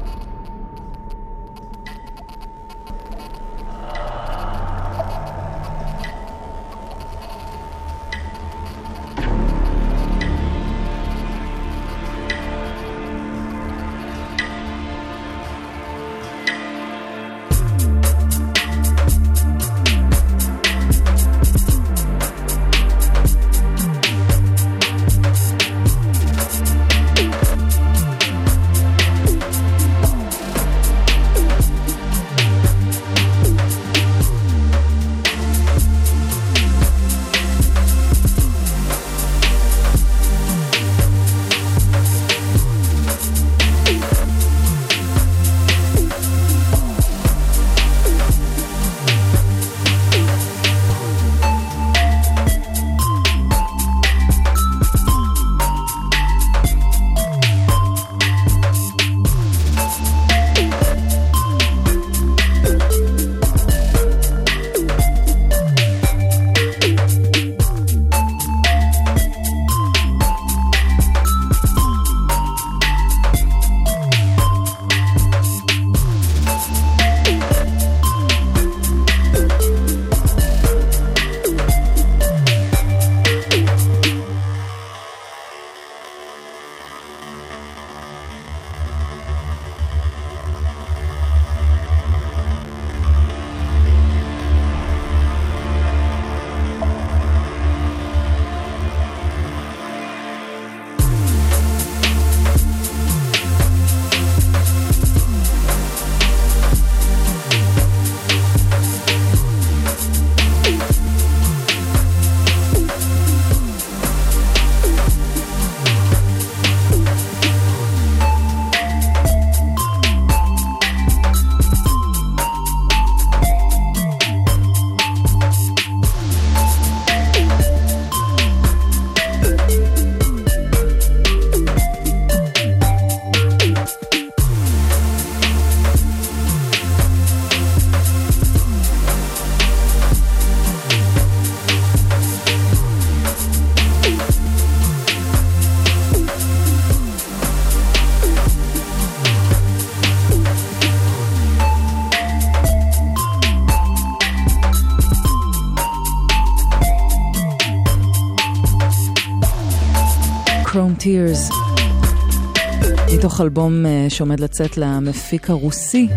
מתוך 163.34 163.41
אלבום 163.41 163.85
אה, 163.85 164.05
שעומד 164.10 164.39
לצאת 164.39 164.77
למפיק 164.77 165.49
הרוסי, 165.49 166.07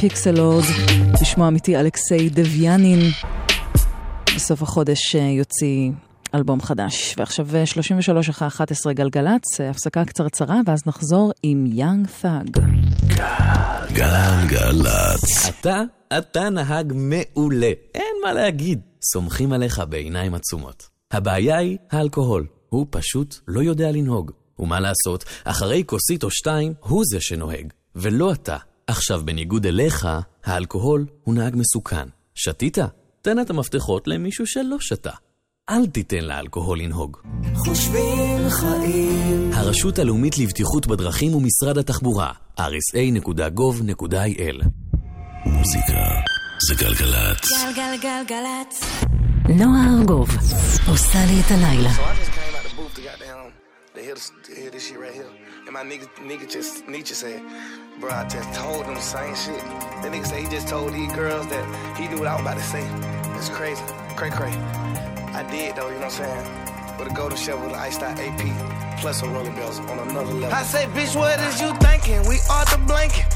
Pixelord, 0.00 0.64
בשמו 1.20 1.44
האמיתי 1.44 1.76
אלכסיי 1.76 2.28
דוויאנין. 2.28 2.98
בסוף 4.36 4.62
החודש 4.62 5.16
אה, 5.16 5.20
יוציא 5.20 5.90
אלבום 6.34 6.60
חדש. 6.60 7.14
ועכשיו 7.18 7.48
33 7.64 8.28
אחרי 8.28 8.48
11 8.48 8.92
גלגלצ, 8.92 9.60
אה, 9.60 9.70
הפסקה 9.70 10.04
קצרצרה, 10.04 10.60
ואז 10.66 10.82
נחזור 10.86 11.32
עם 11.42 11.64
Young 11.66 12.06
Thug. 12.20 12.58
גלגלצ. 13.92 15.48
אתה, 15.48 15.82
אתה 16.18 16.50
נהג 16.50 16.92
מעולה, 16.96 17.72
אין 17.94 18.14
מה 18.24 18.32
להגיד. 18.32 18.80
סומכים 19.12 19.52
עליך 19.52 19.82
בעיניים 19.88 20.34
עצומות. 20.34 20.88
הבעיה 21.12 21.56
היא 21.58 21.78
האלכוהול. 21.90 22.46
הוא 22.68 22.86
פשוט 22.90 23.34
לא 23.48 23.62
יודע 23.62 23.92
לנהוג. 23.92 24.39
ומה 24.60 24.80
לעשות, 24.80 25.24
אחרי 25.44 25.82
כוסית 25.86 26.24
או 26.24 26.30
שתיים, 26.30 26.74
הוא 26.80 27.02
זה 27.06 27.20
שנוהג, 27.20 27.66
ולא 27.96 28.32
אתה. 28.32 28.56
עכשיו, 28.86 29.22
בניגוד 29.24 29.66
אליך, 29.66 30.08
האלכוהול 30.44 31.06
הוא 31.24 31.34
נהג 31.34 31.56
מסוכן. 31.56 32.08
שתית? 32.34 32.78
תן 33.22 33.40
את 33.40 33.50
המפתחות 33.50 34.08
למישהו 34.08 34.46
שלא 34.46 34.76
שתה. 34.80 35.10
אל 35.70 35.86
תיתן 35.86 36.24
לאלכוהול 36.24 36.78
לנהוג. 36.78 37.16
חושבים 37.54 38.50
חיים. 38.50 39.50
הרשות 39.52 39.98
הלאומית 39.98 40.38
לבטיחות 40.38 40.86
בדרכים 40.86 41.34
ומשרד 41.34 41.78
התחבורה, 41.78 42.32
rsa.gov.il 42.58 44.64
מוזיקה 45.46 45.92
זה 46.68 46.74
גלגלצ. 46.74 47.50
גלגלגלגלצ. 47.76 48.80
נועה 49.48 49.94
ארגוב 49.98 50.28
עושה 50.88 51.26
לי 51.26 51.40
את 51.40 51.50
הלילה. 51.50 51.90
To 54.00 54.06
hear, 54.06 54.14
this, 54.14 54.32
hear 54.48 54.70
this 54.70 54.88
shit 54.88 54.98
right 54.98 55.12
here. 55.12 55.28
And 55.66 55.72
my 55.74 55.82
nigga, 55.82 56.08
nigga 56.24 56.50
just, 56.50 56.88
Nietzsche 56.88 57.14
said, 57.14 57.42
bro, 58.00 58.10
I 58.10 58.26
just 58.28 58.52
told 58.54 58.86
them 58.86 58.94
the 58.94 59.00
same 59.00 59.34
shit. 59.34 59.60
The 60.02 60.08
nigga 60.08 60.26
said 60.26 60.42
he 60.42 60.48
just 60.48 60.68
told 60.68 60.94
these 60.94 61.12
girls 61.12 61.46
that 61.48 61.64
he 61.98 62.08
knew 62.08 62.18
what 62.18 62.28
I 62.28 62.32
was 62.34 62.40
about 62.40 62.56
to 62.56 62.64
say. 62.64 62.84
It's 63.36 63.50
crazy. 63.50 63.82
Cray 64.16 64.30
cray. 64.30 64.52
I 65.36 65.46
did 65.50 65.76
though, 65.76 65.88
you 65.88 66.00
know 66.00 66.08
what 66.08 66.20
I'm 66.20 66.24
saying? 66.24 66.98
With 66.98 67.12
a 67.12 67.14
golden 67.14 67.36
shovel 67.36 67.74
iced 67.74 68.02
out 68.02 68.18
AP, 68.18 68.40
plus 69.00 69.20
some 69.20 69.32
rolling 69.32 69.54
bells 69.54 69.80
on 69.80 69.98
another 69.98 70.32
level. 70.32 70.52
I 70.52 70.62
say, 70.62 70.84
bitch, 70.96 71.14
what 71.14 71.38
is 71.40 71.60
you 71.60 71.74
thinking? 71.84 72.26
We 72.28 72.40
are 72.48 72.64
the 72.72 72.80
blanket. 72.86 73.26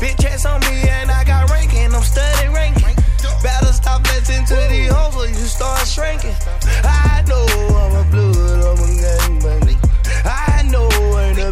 Bitch, 0.00 0.20
chance 0.22 0.46
on 0.46 0.60
me 0.60 0.88
and 0.88 1.10
I 1.10 1.24
got 1.24 1.50
ranking. 1.50 1.92
I'm 1.92 2.02
studying 2.02 2.52
ranking. 2.52 2.96
Better 3.42 3.72
stop 3.72 4.02
listening 4.04 4.46
to 4.46 4.56
these 4.70 4.90
hoes 4.90 5.16
or 5.16 5.28
you 5.28 5.34
start 5.34 5.86
shrinking. 5.86 6.34
I 6.82 7.22
know 7.28 7.44
I'm 7.76 7.94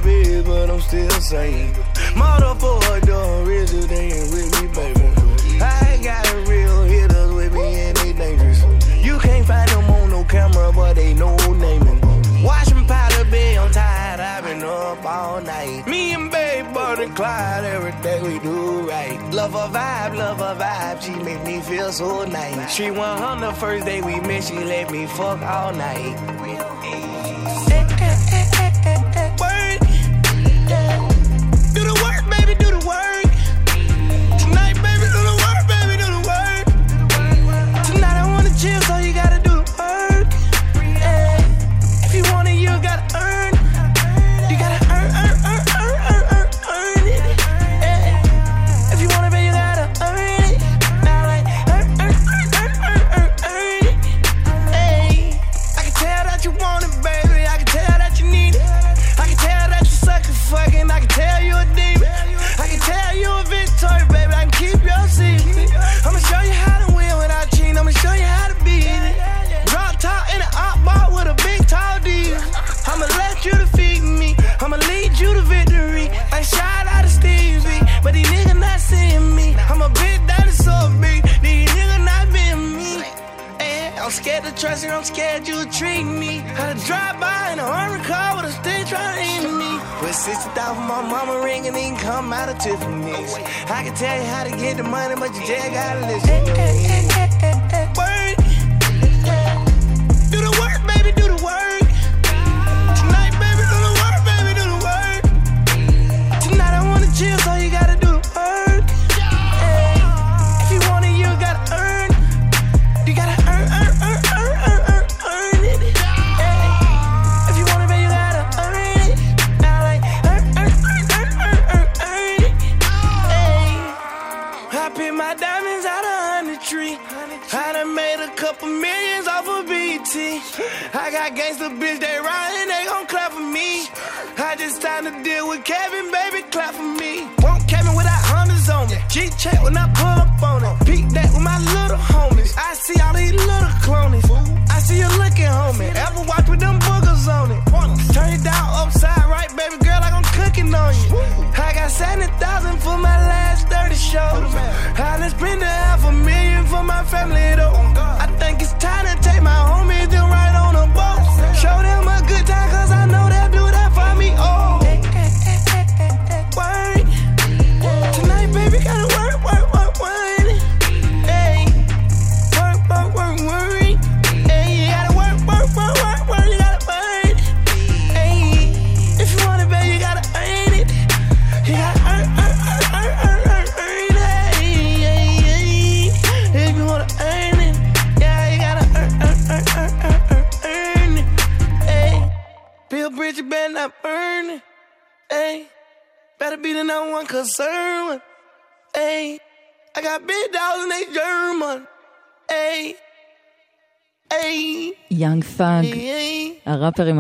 but 0.01 0.71
I'm 0.71 0.81
still 0.81 1.11
sane. 1.21 1.75
Motor 2.17 2.55
for 2.59 2.81
a 2.95 3.01
door, 3.03 3.45
reason 3.45 3.87
they 3.89 4.13
ain't 4.13 4.33
with 4.33 4.49
me, 4.61 4.69
baby. 4.69 5.61
I 5.61 6.01
got 6.03 6.49
real 6.49 6.85
hitters 6.85 7.33
with 7.33 7.53
me 7.53 7.81
and 7.81 7.97
they 7.99 8.13
dangerous. 8.15 8.63
You 9.05 9.19
can't 9.19 9.47
find 9.47 9.69
them 9.69 9.91
on 9.91 10.11
no 10.11 10.25
camera, 10.25 10.73
but 10.75 10.95
they 10.95 11.13
no 11.13 11.37
naming. 11.53 12.01
Watch 12.43 12.69
them 12.69 12.87
pile 12.87 13.21
up 13.21 13.31
bed, 13.31 13.59
I'm 13.59 13.71
tired, 13.71 14.21
I've 14.21 14.45
been 14.45 14.63
up 14.63 15.05
all 15.05 15.41
night. 15.43 15.87
Me 15.87 16.15
and 16.15 16.31
babe, 16.31 16.73
Bonnie 16.73 17.09
Clyde, 17.09 17.65
everything 17.65 18.23
we 18.23 18.39
do 18.39 18.89
right. 18.89 19.21
Love 19.31 19.55
a 19.55 19.69
vibe, 19.69 20.17
love 20.17 20.41
a 20.41 20.59
vibe, 20.59 21.03
she 21.03 21.15
make 21.23 21.45
me 21.45 21.61
feel 21.61 21.93
so 21.93 22.25
nice. 22.25 22.73
She 22.73 22.91
went 22.91 23.21
home 23.21 23.41
the 23.41 23.53
first 23.53 23.85
day 23.85 24.01
we 24.01 24.21
met, 24.21 24.43
she 24.43 24.59
let 24.65 24.91
me 24.91 25.07
fuck 25.07 25.43
all 25.43 25.73
night. 25.75 26.19
Hey, 27.69 27.85
hey, 27.99 28.47
hey. 28.57 28.62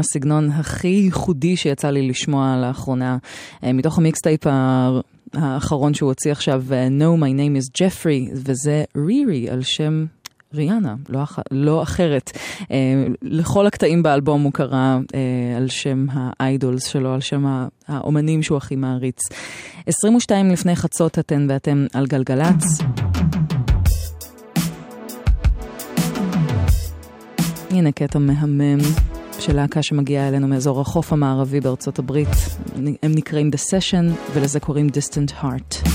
הסגנון 0.03 0.51
הכי 0.51 0.89
ייחודי 0.89 1.57
שיצא 1.57 1.91
לי 1.91 2.09
לשמוע 2.09 2.57
לאחרונה, 2.63 3.17
אה, 3.65 3.73
מתוך 3.73 3.99
המיקסטייפ 3.99 4.41
האחרון 5.35 5.95
שהוא 5.95 6.09
הוציא 6.09 6.33
עכשיו, 6.33 6.65
אה, 6.73 6.87
No, 6.87 7.21
My 7.21 7.37
Name 7.37 7.63
is 7.63 7.83
Jeffrey, 7.83 8.33
וזה 8.35 8.85
רירי 8.97 9.51
על 9.51 9.63
שם 9.63 10.05
ריאנה, 10.55 10.95
לא, 11.09 11.23
אח... 11.23 11.39
לא 11.51 11.83
אחרת. 11.83 12.31
אה, 12.71 13.05
לכל 13.23 13.67
הקטעים 13.67 14.03
באלבום 14.03 14.43
הוא 14.43 14.53
קרא 14.53 14.99
על 15.57 15.69
שם 15.69 16.07
האיידולס 16.11 16.87
שלו, 16.87 17.15
על 17.15 17.21
שם 17.21 17.67
האומנים 17.89 18.43
שהוא 18.43 18.57
הכי 18.57 18.77
מעריץ. 18.77 19.21
22 19.87 20.51
לפני 20.51 20.77
חצות 20.77 21.19
אתן 21.19 21.47
ואתם 21.49 21.87
על 21.93 22.07
גלגלצ. 22.07 22.83
הנה 27.73 27.93
קטע 27.93 28.19
מהמם. 28.19 29.12
של 29.43 29.57
להקה 29.57 29.83
שמגיעה 29.83 30.29
אלינו 30.29 30.49
מאזור 30.49 30.81
החוף 30.81 31.13
המערבי 31.13 31.61
בארצות 31.61 31.99
הברית. 31.99 32.29
הם 33.03 33.13
נקראים 33.15 33.51
The 33.55 33.59
Session, 33.59 34.33
ולזה 34.35 34.61
קוראים 34.61 34.89
Distant 34.89 35.43
Heart. 35.43 35.89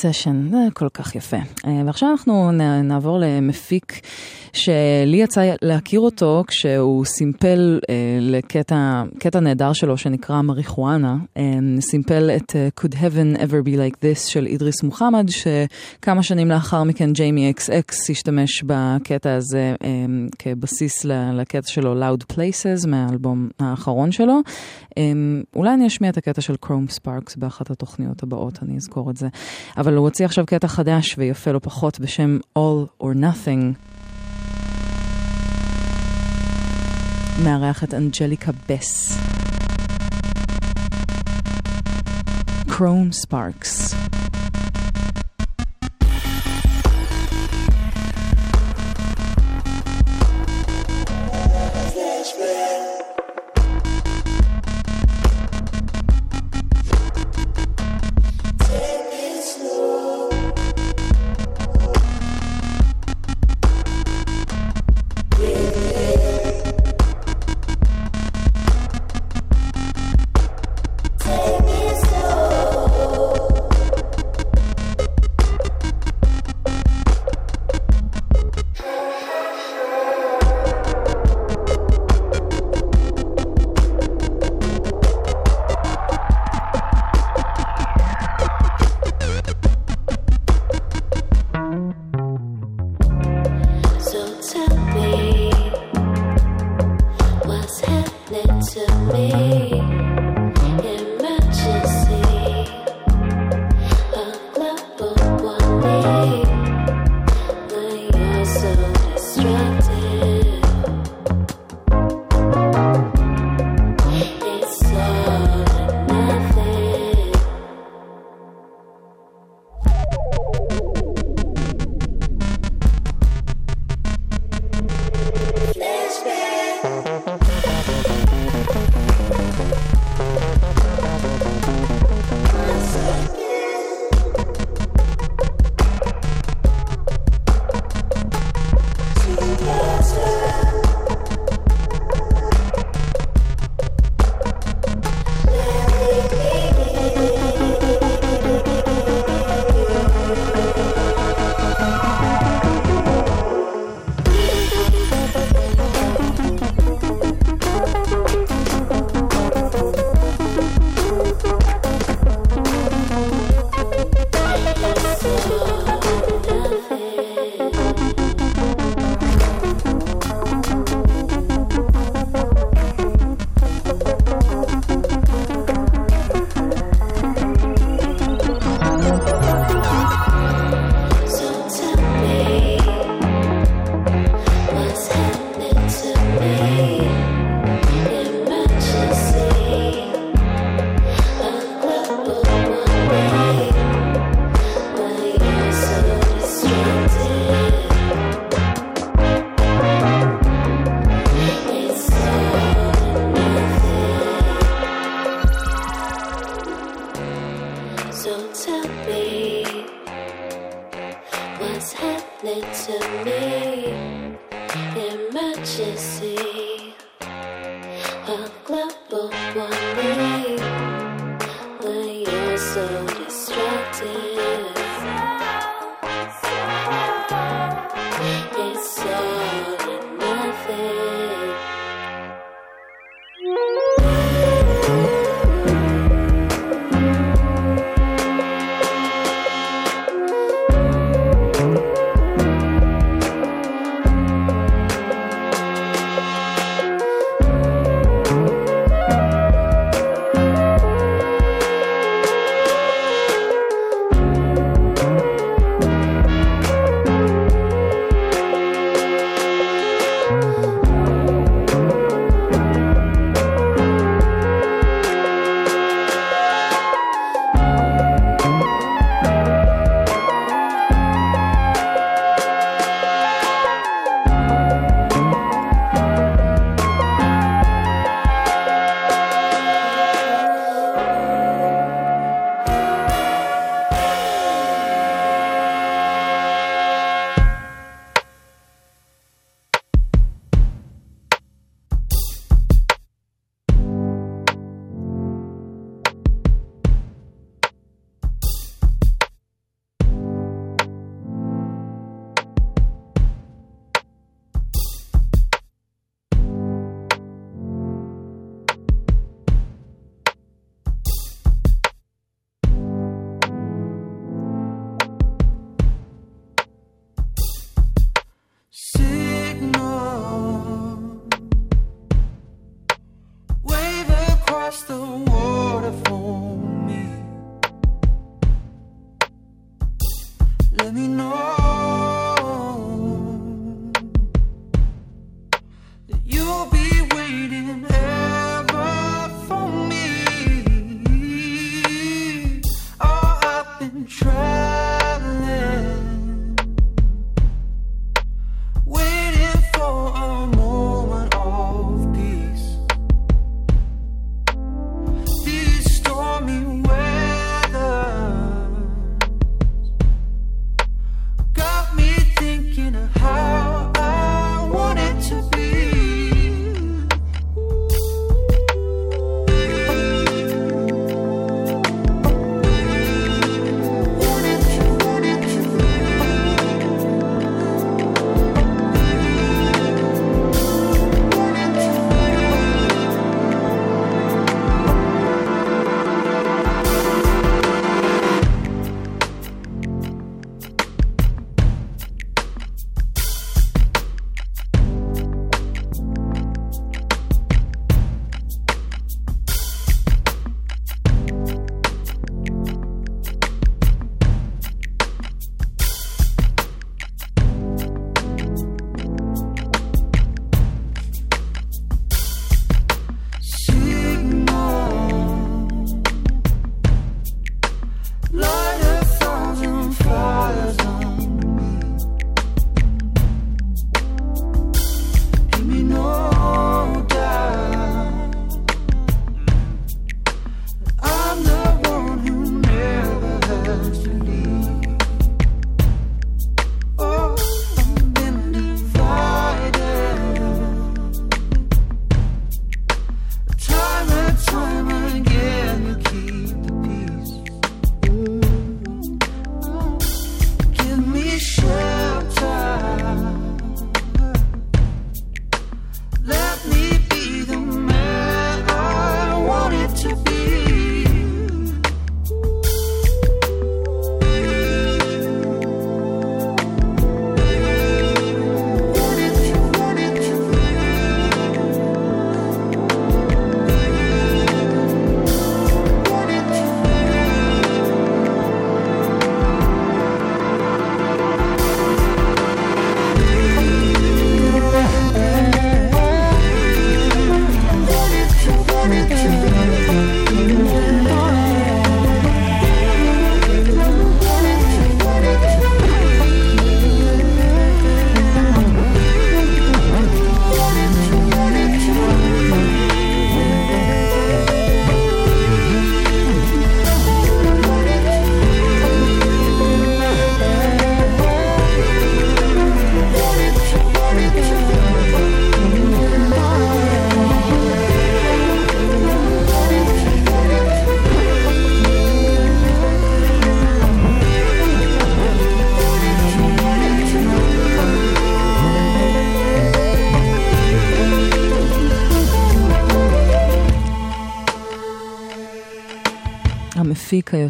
סשן, 0.00 0.48
זה 0.50 0.56
כל 0.74 0.88
כך 0.94 1.14
יפה. 1.14 1.36
אה, 1.66 1.82
ועכשיו 1.86 2.10
אנחנו 2.10 2.50
נעבור 2.84 3.18
למפיק 3.20 4.00
שלי 4.60 5.16
יצא 5.16 5.54
להכיר 5.62 6.00
אותו 6.00 6.44
כשהוא 6.46 7.04
סימפל 7.04 7.80
אה, 7.90 7.94
לקטע 8.20 9.02
קטע 9.18 9.40
נהדר 9.40 9.72
שלו 9.72 9.96
שנקרא 9.96 10.42
מריחואנה. 10.42 11.16
אה, 11.36 11.42
סימפל 11.80 12.30
את 12.36 12.56
אה, 12.56 12.68
Could 12.80 12.92
Heaven 12.92 13.38
Ever 13.38 13.66
Be 13.66 13.70
Like 13.70 13.96
This 13.96 14.28
של 14.28 14.46
אידריס 14.46 14.82
מוחמד, 14.82 15.26
שכמה 15.28 16.22
שנים 16.22 16.48
לאחר 16.48 16.84
מכן 16.84 17.12
ג'יימי 17.12 17.50
אקס 17.50 17.70
אקס 17.70 18.10
השתמש 18.10 18.62
בקטע 18.66 19.34
הזה 19.34 19.74
אה, 19.84 19.88
כבסיס 20.38 21.04
לקטע 21.04 21.68
שלו 21.68 21.94
Loud 22.02 22.34
Places 22.34 22.86
מהאלבום 22.88 23.48
האחרון 23.58 24.12
שלו. 24.12 24.40
אה, 24.98 25.02
אולי 25.56 25.74
אני 25.74 25.86
אשמיע 25.86 26.10
את 26.10 26.16
הקטע 26.16 26.40
של 26.40 26.56
קרום 26.56 26.88
ספארקס 26.88 27.36
באחת 27.36 27.70
התוכניות 27.70 28.22
הבאות, 28.22 28.58
אני 28.62 28.76
אזכור 28.76 29.10
את 29.10 29.16
זה. 29.16 29.28
אבל 29.76 29.94
הוא 29.94 30.04
הוציא 30.04 30.24
עכשיו 30.24 30.46
קטע 30.46 30.68
חדש 30.68 31.14
ויפה 31.18 31.52
לא 31.52 31.58
פחות 31.58 32.00
בשם 32.00 32.38
All 32.58 33.02
or 33.02 33.14
Nothing. 33.14 33.89
מארח 37.44 37.84
את 37.84 37.94
אנג'ליקה 37.94 38.52
בס. 38.68 39.18
קרום 42.68 43.12
ספארקס. 43.12 43.94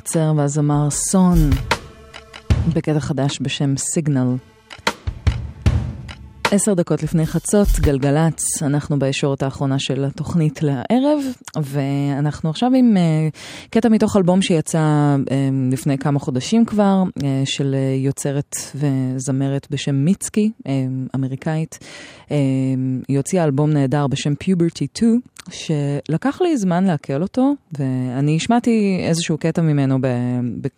היוצר 0.00 0.32
והזמר 0.36 0.90
סון, 0.90 1.38
בקטע 2.74 3.00
חדש 3.00 3.38
בשם 3.42 3.76
סיגנל. 3.76 4.36
עשר 6.50 6.74
דקות 6.74 7.02
לפני 7.02 7.26
חצות, 7.26 7.68
גלגלצ, 7.80 8.62
אנחנו 8.62 8.98
בישורת 8.98 9.42
האחרונה 9.42 9.78
של 9.78 10.04
התוכנית 10.04 10.60
לערב, 10.62 11.18
ואנחנו 11.62 12.50
עכשיו 12.50 12.70
עם 12.74 12.96
uh, 12.96 13.68
קטע 13.70 13.88
מתוך 13.88 14.16
אלבום 14.16 14.42
שיצא 14.42 15.16
uh, 15.18 15.32
לפני 15.72 15.98
כמה 15.98 16.18
חודשים 16.18 16.64
כבר, 16.64 17.02
uh, 17.18 17.22
של 17.44 17.74
uh, 17.74 18.04
יוצרת 18.04 18.56
וזמרת 18.74 19.66
בשם 19.70 19.94
מיצקי, 19.94 20.50
uh, 20.58 20.66
אמריקאית. 21.14 21.78
Uh, 21.80 22.32
היא 23.08 23.16
הוציאה 23.16 23.44
אלבום 23.44 23.70
נהדר 23.70 24.06
בשם 24.06 24.32
Puberty 24.44 24.86
2, 24.94 25.20
שלקח 25.50 26.40
לי 26.40 26.56
זמן 26.56 26.84
לעכל 26.84 27.22
אותו, 27.22 27.54
ואני 27.78 28.36
השמעתי 28.36 29.00
איזשהו 29.08 29.38
קטע 29.38 29.62
ממנו 29.62 29.98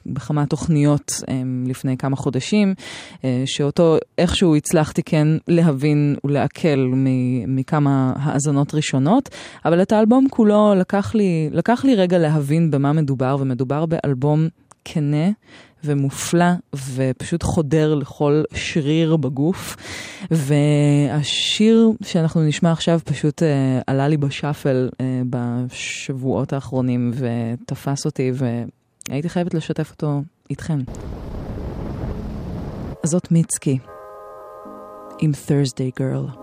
בכמה 0.07 0.47
תוכניות 0.47 1.11
um, 1.11 1.25
לפני 1.67 1.97
כמה 1.97 2.17
חודשים, 2.17 2.75
uh, 3.15 3.25
שאותו 3.47 3.97
איכשהו 4.19 4.57
הצלחתי 4.57 5.03
כן 5.03 5.29
להבין 5.49 6.17
ולעכל 6.25 6.93
מכמה 7.47 8.13
האזנות 8.17 8.75
ראשונות, 8.75 9.29
אבל 9.65 9.83
את 9.83 9.93
האלבום 9.93 10.27
כולו 10.31 10.75
לקח 10.77 11.15
לי, 11.15 11.49
לקח 11.53 11.85
לי 11.85 11.95
רגע 11.95 12.19
להבין 12.19 12.71
במה 12.71 12.93
מדובר, 12.93 13.37
ומדובר 13.41 13.87
באלבום 13.87 14.49
כנה 14.85 15.31
ומופלא 15.85 16.45
ופשוט 16.95 17.43
חודר 17.43 17.95
לכל 17.95 18.43
שריר 18.55 19.17
בגוף. 19.17 19.77
והשיר 20.31 21.91
שאנחנו 22.03 22.43
נשמע 22.43 22.73
עכשיו 22.73 23.01
פשוט 23.05 23.43
uh, 23.43 23.45
עלה 23.87 24.09
לי 24.09 24.17
בשאפל 24.17 24.89
uh, 24.93 24.97
בשבועות 25.31 26.53
האחרונים 26.53 27.13
ותפס 27.15 28.05
אותי 28.05 28.33
והייתי 29.09 29.29
חייבת 29.29 29.55
לשתף 29.55 29.91
אותו 29.91 30.23
איתכם. 30.51 30.79
זאת 33.07 33.33
מיצקי. 33.33 33.79
עם 35.19 35.33
Thursday 35.47 36.01
Girl. 36.01 36.42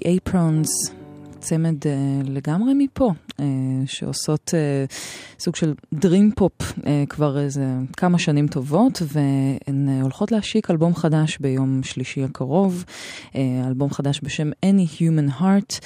The 0.00 0.06
Aprons, 0.06 0.92
צמד 1.40 1.82
uh, 1.82 1.86
לגמרי 2.24 2.72
מפה, 2.76 3.12
uh, 3.30 3.42
שעושות 3.86 4.48
uh, 4.48 4.92
סוג 5.40 5.56
של 5.56 5.74
Dream 5.94 6.40
Pop 6.40 6.64
uh, 6.78 6.84
כבר 7.08 7.38
איזה 7.38 7.64
כמה 7.96 8.18
שנים 8.18 8.48
טובות, 8.48 9.02
והן 9.06 9.88
uh, 9.88 10.02
הולכות 10.02 10.32
להשיק 10.32 10.70
אלבום 10.70 10.94
חדש 10.94 11.38
ביום 11.38 11.82
שלישי 11.82 12.24
הקרוב, 12.24 12.84
uh, 13.32 13.36
אלבום 13.66 13.90
חדש 13.90 14.20
בשם 14.22 14.50
Any 14.66 15.00
Human 15.00 15.40
Heart, 15.40 15.78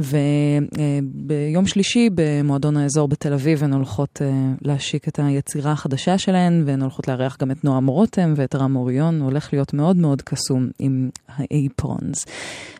וביום 0.00 1.64
uh, 1.64 1.68
שלישי 1.68 2.10
במועדון 2.14 2.76
האזור 2.76 3.08
בתל 3.08 3.32
אביב 3.32 3.64
הן 3.64 3.72
הולכות 3.72 4.20
uh, 4.22 4.58
להשיק 4.62 5.08
את 5.08 5.18
היצירה 5.18 5.72
החדשה 5.72 6.18
שלהן, 6.18 6.62
והן 6.66 6.80
הולכות 6.82 7.08
לארח 7.08 7.36
גם 7.40 7.50
את 7.50 7.64
נועם 7.64 7.86
רותם 7.86 8.34
ואת 8.36 8.54
רם 8.54 8.76
אוריון, 8.76 9.20
הולך 9.20 9.52
להיות 9.52 9.74
מאוד 9.74 9.96
מאוד 9.96 10.22
קסום 10.22 10.68
עם 10.78 11.10
האייפרונס. 11.28 12.24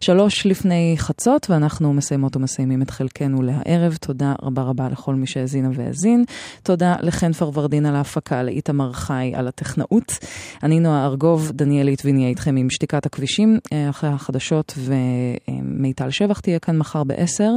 שלוש 0.00 0.46
לפני 0.46 0.94
חצות, 0.98 1.50
ואנחנו 1.50 1.92
מסיימות 1.92 2.36
ומסיימים 2.36 2.82
את 2.82 2.90
חלקנו 2.90 3.42
להערב. 3.42 3.96
תודה 4.00 4.34
רבה 4.42 4.62
רבה 4.62 4.88
לכל 4.88 5.14
מי 5.14 5.26
שהאזינה 5.26 5.68
והאזין. 5.74 6.21
תודה 6.62 6.94
לחן 7.00 7.32
פרוורדין 7.32 7.86
על 7.86 7.96
ההפקה, 7.96 8.42
לאיתמר 8.42 8.92
חי 8.92 9.32
על 9.34 9.48
הטכנאות. 9.48 10.18
אני 10.62 10.80
נועה 10.80 11.06
ארגוב, 11.06 11.50
דניאל 11.54 11.86
ליטבין 11.86 12.18
יהיה 12.18 12.28
איתכם 12.28 12.56
עם 12.56 12.70
שתיקת 12.70 13.06
הכבישים 13.06 13.58
אה, 13.72 13.90
אחרי 13.90 14.10
החדשות, 14.10 14.74
ומיטל 14.78 16.10
שבח 16.10 16.40
תהיה 16.40 16.58
כאן 16.58 16.78
מחר 16.78 17.04
בעשר. 17.04 17.52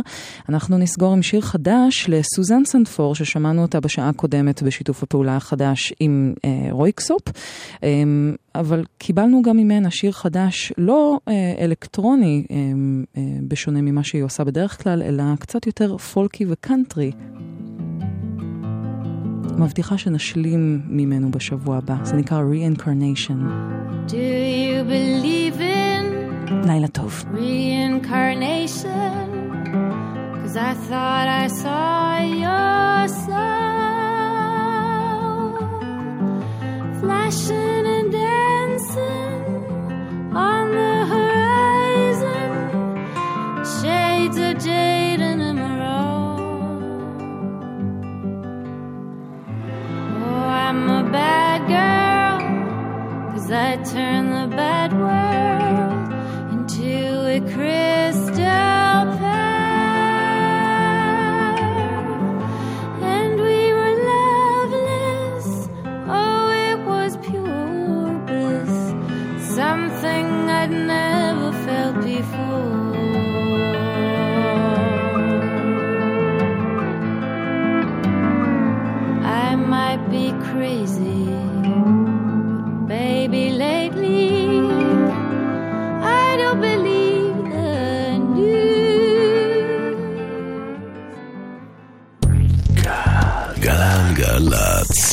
אנחנו 0.50 0.78
נסגור 0.78 1.14
עם 1.14 1.22
שיר 1.22 1.42
חדש 1.42 2.06
לסוזן 2.10 2.66
סנפור, 2.66 3.16
ששמענו 3.16 3.62
אותה 3.62 3.80
בשעה 3.80 4.10
הקודמת 4.10 4.64
בשיתוף 4.64 5.04
הפעולה 5.04 5.36
החדש 5.36 5.94
עם 6.00 6.34
אה, 6.46 6.68
רויקסופ. 6.72 7.22
אה, 7.84 7.90
אבל 8.56 8.84
קיבלנו 8.98 9.42
גם 9.42 9.58
ממנה 9.58 9.92
שיר 9.92 10.12
חדש, 10.12 10.74
לא 10.78 11.20
אה, 11.28 11.34
אלקטרוני, 11.60 12.46
אה, 12.52 12.56
אה, 13.18 13.22
בשונה 13.48 13.82
ממה 13.82 14.04
שהיא 14.04 14.24
עושה 14.24 14.44
בדרך 14.44 14.84
כלל, 14.84 15.02
אלא 15.04 15.24
קצת 15.40 15.68
יותר 15.68 15.98
פולקי 15.98 16.46
וקאנטרי. 16.50 17.12
מבטיחה 19.58 19.98
שנשלים 19.98 20.82
ממנו 20.88 21.32
בשבוע 21.32 21.78
הבא, 21.78 21.96
זה 22.04 22.16
נקרא 22.16 22.42
Reincarnation. 22.42 23.38
Do 24.08 24.14
you 24.14 24.84
believe 24.90 25.60
in 25.60 26.06
לילה 26.68 26.88
טוב. 26.88 27.24
reincarnation? 27.34 29.26
Cause 30.44 30.58
I 30.58 30.74
thought 30.90 31.28
I 31.44 31.48
saw 31.62 32.20
your 32.44 33.08
soul 33.26 33.56
flashing 37.02 37.84
and 37.96 38.08
dancing 38.24 39.42
on 40.50 40.64
the 40.80 40.96
horizon. 41.14 42.50
Shades 43.78 44.38
of 44.48 44.54
jade 44.66 45.05
I'm 50.46 50.90
a 50.90 51.04
bad 51.12 51.60
girl. 51.68 53.32
Cause 53.32 53.52
I 53.52 53.78
turn 53.84 54.30
the 54.30 54.56
bad 54.56 54.94
world 54.94 55.95
might 79.76 80.04
be 80.16 80.26
crazy. 80.48 81.24
Baby, 82.96 83.44
lately 83.66 84.26
I 86.24 86.28
don't 86.42 86.62
believe 86.70 87.38
the 87.54 87.72
news. 88.36 88.76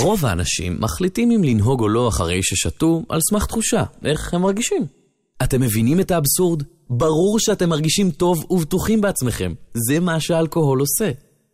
רוב 0.02 0.26
האנשים 0.26 0.76
מחליטים 0.80 1.30
אם 1.30 1.44
לנהוג 1.44 1.80
או 1.80 1.88
לא 1.88 2.08
אחרי 2.08 2.42
ששתו 2.42 3.02
על 3.08 3.20
סמך 3.30 3.46
תחושה, 3.46 3.84
איך 4.04 4.34
הם 4.34 4.42
מרגישים. 4.42 4.86
אתם 5.42 5.60
מבינים 5.60 6.00
את 6.00 6.10
האבסורד? 6.10 6.62
ברור 6.90 7.38
שאתם 7.38 7.68
מרגישים 7.68 8.10
טוב 8.10 8.44
ובטוחים 8.50 9.00
בעצמכם. 9.00 9.52
זה 9.74 10.00
מה 10.00 10.20
שהאלכוהול 10.20 10.80
עושה. 10.80 11.10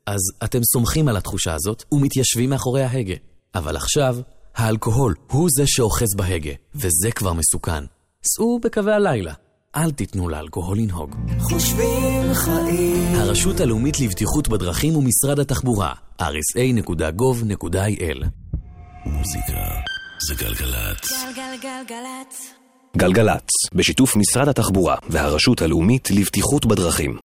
אז 0.09 0.21
אתם 0.45 0.65
סומכים 0.65 1.09
על 1.09 1.17
התחושה 1.17 1.55
הזאת 1.55 1.85
ומתיישבים 1.93 2.51
מאחורי 2.51 2.83
ההגה. 2.83 3.15
אבל 3.55 3.77
עכשיו, 3.77 4.17
האלכוהול 4.57 5.15
הוא 5.31 5.49
זה 5.57 5.65
שאוחז 5.67 6.15
בהגה, 6.17 6.53
וזה 6.75 7.11
כבר 7.15 7.33
מסוכן. 7.33 7.85
סעו 8.25 8.61
בקווי 8.63 8.93
הלילה. 8.93 9.33
אל 9.77 9.91
תיתנו 9.91 10.29
לאלכוהול 10.29 10.79
לנהוג. 10.79 11.15
חושבים 11.39 12.35
חיים. 12.35 13.15
הרשות 13.15 13.61
הלאומית 13.61 14.01
לבטיחות 14.01 14.49
בדרכים 14.49 14.97
ומשרד 14.97 15.39
התחבורה, 15.39 15.93
rsa.gov.il 16.21 18.25
מוזיקה 19.07 19.61
זה 20.29 20.35
גלגלצ. 20.35 21.13
גלגלגלגלצ. 21.37 22.55
גלגלצ, 22.97 23.49
בשיתוף 23.75 24.17
משרד 24.17 24.49
התחבורה 24.49 24.97
והרשות 25.11 25.63
הלאומית 25.63 26.11
לבטיחות 26.11 26.67
בדרכים. 26.67 27.19